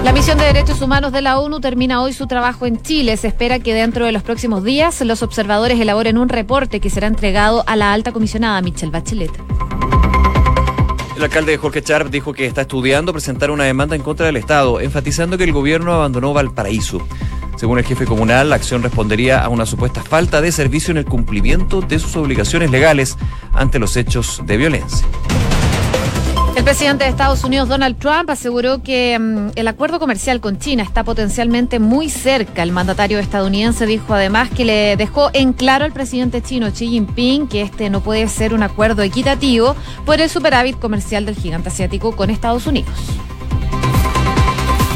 La 0.05 0.13
misión 0.13 0.39
de 0.39 0.45
derechos 0.45 0.81
humanos 0.81 1.13
de 1.13 1.21
la 1.21 1.39
ONU 1.39 1.61
termina 1.61 2.03
hoy 2.03 2.13
su 2.13 2.27
trabajo 2.27 2.67
en 2.67 2.81
Chile. 2.81 3.17
Se 3.17 3.29
espera 3.29 3.59
que 3.59 3.75
dentro 3.75 4.07
de 4.07 4.13
los 4.13 4.23
próximos 4.23 4.65
días 4.65 5.01
los 5.03 5.23
observadores 5.23 5.79
elaboren 5.79 6.19
un 6.19 6.29
reporte 6.29 6.81
que 6.81 6.91
será 6.91 7.07
entregado 7.07 7.63
a 7.67 7.77
la 7.77 7.93
alta 7.93 8.11
comisionada 8.11 8.61
Michelle 8.63 8.91
Bachelet. 8.91 9.31
El 11.17 11.25
alcalde 11.25 11.59
Jorge 11.59 11.83
Charp 11.83 12.09
dijo 12.11 12.33
que 12.33 12.47
está 12.47 12.63
estudiando 12.63 13.13
presentar 13.13 13.51
una 13.51 13.65
demanda 13.65 13.95
en 13.95 14.01
contra 14.01 14.25
del 14.25 14.37
Estado, 14.37 14.81
enfatizando 14.81 15.37
que 15.37 15.45
el 15.45 15.53
gobierno 15.53 15.93
abandonó 15.93 16.33
Valparaíso. 16.33 17.07
Según 17.57 17.79
el 17.79 17.85
jefe 17.85 18.07
comunal, 18.07 18.49
la 18.49 18.57
acción 18.57 18.83
respondería 18.83 19.45
a 19.45 19.51
una 19.51 19.67
supuesta 19.67 20.03
falta 20.03 20.41
de 20.41 20.51
servicio 20.51 20.93
en 20.93 20.97
el 20.97 21.05
cumplimiento 21.05 21.83
de 21.83 21.99
sus 21.99 22.17
obligaciones 22.17 22.71
legales 22.71 23.19
ante 23.53 23.79
los 23.79 23.99
hechos 23.99 24.41
de 24.47 24.57
violencia. 24.57 25.07
El 26.61 26.65
presidente 26.65 27.05
de 27.05 27.11
Estados 27.11 27.43
Unidos, 27.43 27.71
Donald 27.71 27.97
Trump, 27.97 28.29
aseguró 28.29 28.83
que 28.83 29.19
mm, 29.19 29.53
el 29.55 29.67
acuerdo 29.67 29.99
comercial 29.99 30.43
con 30.43 30.59
China 30.59 30.83
está 30.83 31.05
potencialmente 31.05 31.79
muy 31.79 32.11
cerca. 32.11 32.63
El 32.63 32.71
mandatario 32.71 33.19
estadounidense 33.19 33.87
dijo 33.87 34.13
además 34.13 34.51
que 34.51 34.67
le 34.67 34.95
dejó 34.99 35.31
en 35.33 35.55
claro 35.55 35.87
al 35.87 35.93
presidente 35.93 36.43
chino 36.43 36.71
Xi 36.71 36.89
Jinping 36.89 37.49
que 37.49 37.63
este 37.63 37.89
no 37.89 38.03
puede 38.03 38.29
ser 38.29 38.53
un 38.53 38.63
acuerdo 38.63 39.01
equitativo 39.01 39.75
por 40.05 40.21
el 40.21 40.29
superávit 40.29 40.79
comercial 40.79 41.25
del 41.25 41.35
gigante 41.35 41.71
asiático 41.71 42.15
con 42.15 42.29
Estados 42.29 42.67
Unidos. 42.67 42.93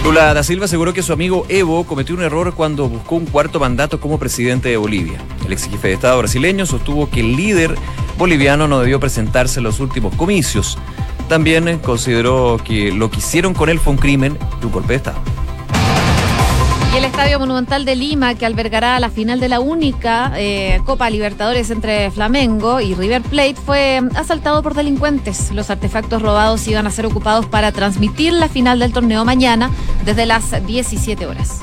Lula 0.04 0.34
da 0.34 0.42
Silva 0.42 0.66
aseguró 0.66 0.92
que 0.92 1.02
su 1.02 1.14
amigo 1.14 1.46
Evo 1.48 1.84
cometió 1.84 2.14
un 2.14 2.20
error 2.20 2.52
cuando 2.52 2.90
buscó 2.90 3.14
un 3.14 3.24
cuarto 3.24 3.58
mandato 3.58 4.00
como 4.00 4.18
presidente 4.18 4.68
de 4.68 4.76
Bolivia. 4.76 5.18
El 5.46 5.54
ex 5.54 5.66
jefe 5.66 5.88
de 5.88 5.94
Estado 5.94 6.18
brasileño 6.18 6.66
sostuvo 6.66 7.08
que 7.08 7.20
el 7.20 7.36
líder 7.36 7.74
boliviano 8.18 8.68
no 8.68 8.80
debió 8.80 9.00
presentarse 9.00 9.60
en 9.60 9.64
los 9.64 9.80
últimos 9.80 10.14
comicios. 10.14 10.76
También 11.28 11.78
consideró 11.78 12.58
que 12.62 12.92
lo 12.92 13.10
que 13.10 13.18
hicieron 13.18 13.54
con 13.54 13.68
él 13.68 13.78
fue 13.78 13.92
un 13.92 13.98
crimen 13.98 14.38
y 14.60 14.66
un 14.66 14.72
golpe 14.72 14.88
de 14.88 14.96
Estado. 14.96 15.18
Y 16.94 16.96
el 16.98 17.06
Estadio 17.06 17.40
Monumental 17.40 17.84
de 17.84 17.96
Lima, 17.96 18.36
que 18.36 18.46
albergará 18.46 19.00
la 19.00 19.10
final 19.10 19.40
de 19.40 19.48
la 19.48 19.58
única 19.58 20.32
eh, 20.36 20.80
Copa 20.84 21.10
Libertadores 21.10 21.70
entre 21.70 22.08
Flamengo 22.12 22.80
y 22.80 22.94
River 22.94 23.20
Plate, 23.22 23.56
fue 23.56 24.00
asaltado 24.14 24.62
por 24.62 24.74
delincuentes. 24.74 25.50
Los 25.50 25.70
artefactos 25.70 26.22
robados 26.22 26.68
iban 26.68 26.86
a 26.86 26.92
ser 26.92 27.06
ocupados 27.06 27.46
para 27.46 27.72
transmitir 27.72 28.32
la 28.32 28.48
final 28.48 28.78
del 28.78 28.92
torneo 28.92 29.24
mañana 29.24 29.70
desde 30.04 30.24
las 30.24 30.64
17 30.64 31.26
horas. 31.26 31.62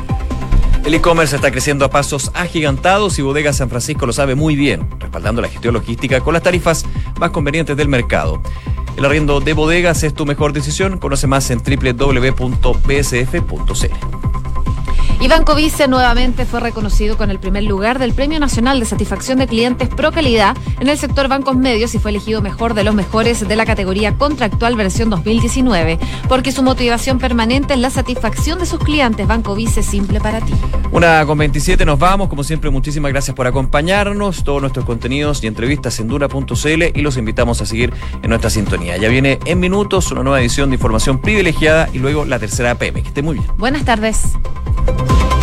El 0.85 0.95
e-commerce 0.95 1.35
está 1.35 1.51
creciendo 1.51 1.85
a 1.85 1.89
pasos 1.89 2.31
agigantados 2.33 3.19
y 3.19 3.21
Bodega 3.21 3.53
San 3.53 3.69
Francisco 3.69 4.05
lo 4.05 4.13
sabe 4.13 4.35
muy 4.35 4.55
bien, 4.55 4.89
respaldando 4.99 5.41
la 5.41 5.47
gestión 5.47 5.75
logística 5.75 6.21
con 6.21 6.33
las 6.33 6.43
tarifas 6.43 6.85
más 7.19 7.29
convenientes 7.29 7.77
del 7.77 7.87
mercado. 7.87 8.41
El 8.97 9.05
arriendo 9.05 9.39
de 9.39 9.53
bodegas 9.53 10.03
es 10.03 10.13
tu 10.13 10.25
mejor 10.25 10.53
decisión. 10.53 10.97
Conoce 10.97 11.27
más 11.27 11.49
en 11.51 11.59
www.bsf.cl. 11.59 12.31
Y 15.21 15.27
Banco 15.27 15.53
Vice 15.53 15.87
nuevamente 15.87 16.47
fue 16.47 16.59
reconocido 16.59 17.15
con 17.15 17.29
el 17.29 17.37
primer 17.37 17.61
lugar 17.63 17.99
del 17.99 18.11
Premio 18.11 18.39
Nacional 18.39 18.79
de 18.79 18.87
Satisfacción 18.87 19.37
de 19.37 19.45
Clientes 19.45 19.87
Pro 19.87 20.11
Calidad 20.11 20.57
en 20.79 20.89
el 20.89 20.97
sector 20.97 21.27
bancos 21.27 21.55
medios 21.55 21.93
y 21.93 21.99
fue 21.99 22.09
elegido 22.09 22.41
mejor 22.41 22.73
de 22.73 22.83
los 22.83 22.95
mejores 22.95 23.47
de 23.47 23.55
la 23.55 23.67
categoría 23.67 24.17
contractual 24.17 24.75
versión 24.75 25.11
2019, 25.11 25.99
porque 26.27 26.51
su 26.51 26.63
motivación 26.63 27.19
permanente 27.19 27.75
es 27.75 27.79
la 27.79 27.91
satisfacción 27.91 28.57
de 28.57 28.65
sus 28.65 28.79
clientes. 28.79 29.27
Banco 29.27 29.53
Vice 29.53 29.83
simple 29.83 30.19
para 30.19 30.41
ti. 30.41 30.53
Una 30.91 31.23
con 31.27 31.37
27 31.37 31.85
nos 31.85 31.99
vamos. 31.99 32.27
Como 32.27 32.43
siempre, 32.43 32.71
muchísimas 32.71 33.11
gracias 33.11 33.35
por 33.35 33.45
acompañarnos. 33.45 34.43
Todos 34.43 34.59
nuestros 34.59 34.85
contenidos 34.85 35.43
y 35.43 35.47
entrevistas 35.47 35.99
en 35.99 36.07
dura.cl 36.07 36.83
y 36.95 37.01
los 37.01 37.17
invitamos 37.17 37.61
a 37.61 37.67
seguir 37.67 37.93
en 38.23 38.29
nuestra 38.29 38.49
sintonía. 38.49 38.97
Ya 38.97 39.07
viene 39.07 39.37
en 39.45 39.59
minutos 39.59 40.11
una 40.11 40.23
nueva 40.23 40.41
edición 40.41 40.71
de 40.71 40.77
información 40.77 41.21
privilegiada 41.21 41.89
y 41.93 41.99
luego 41.99 42.25
la 42.25 42.39
tercera 42.39 42.73
PM. 42.73 43.03
Que 43.03 43.09
esté 43.09 43.21
muy 43.21 43.35
bien. 43.35 43.47
Buenas 43.57 43.85
tardes. 43.85 44.33
Thank 44.83 45.35
you. 45.35 45.40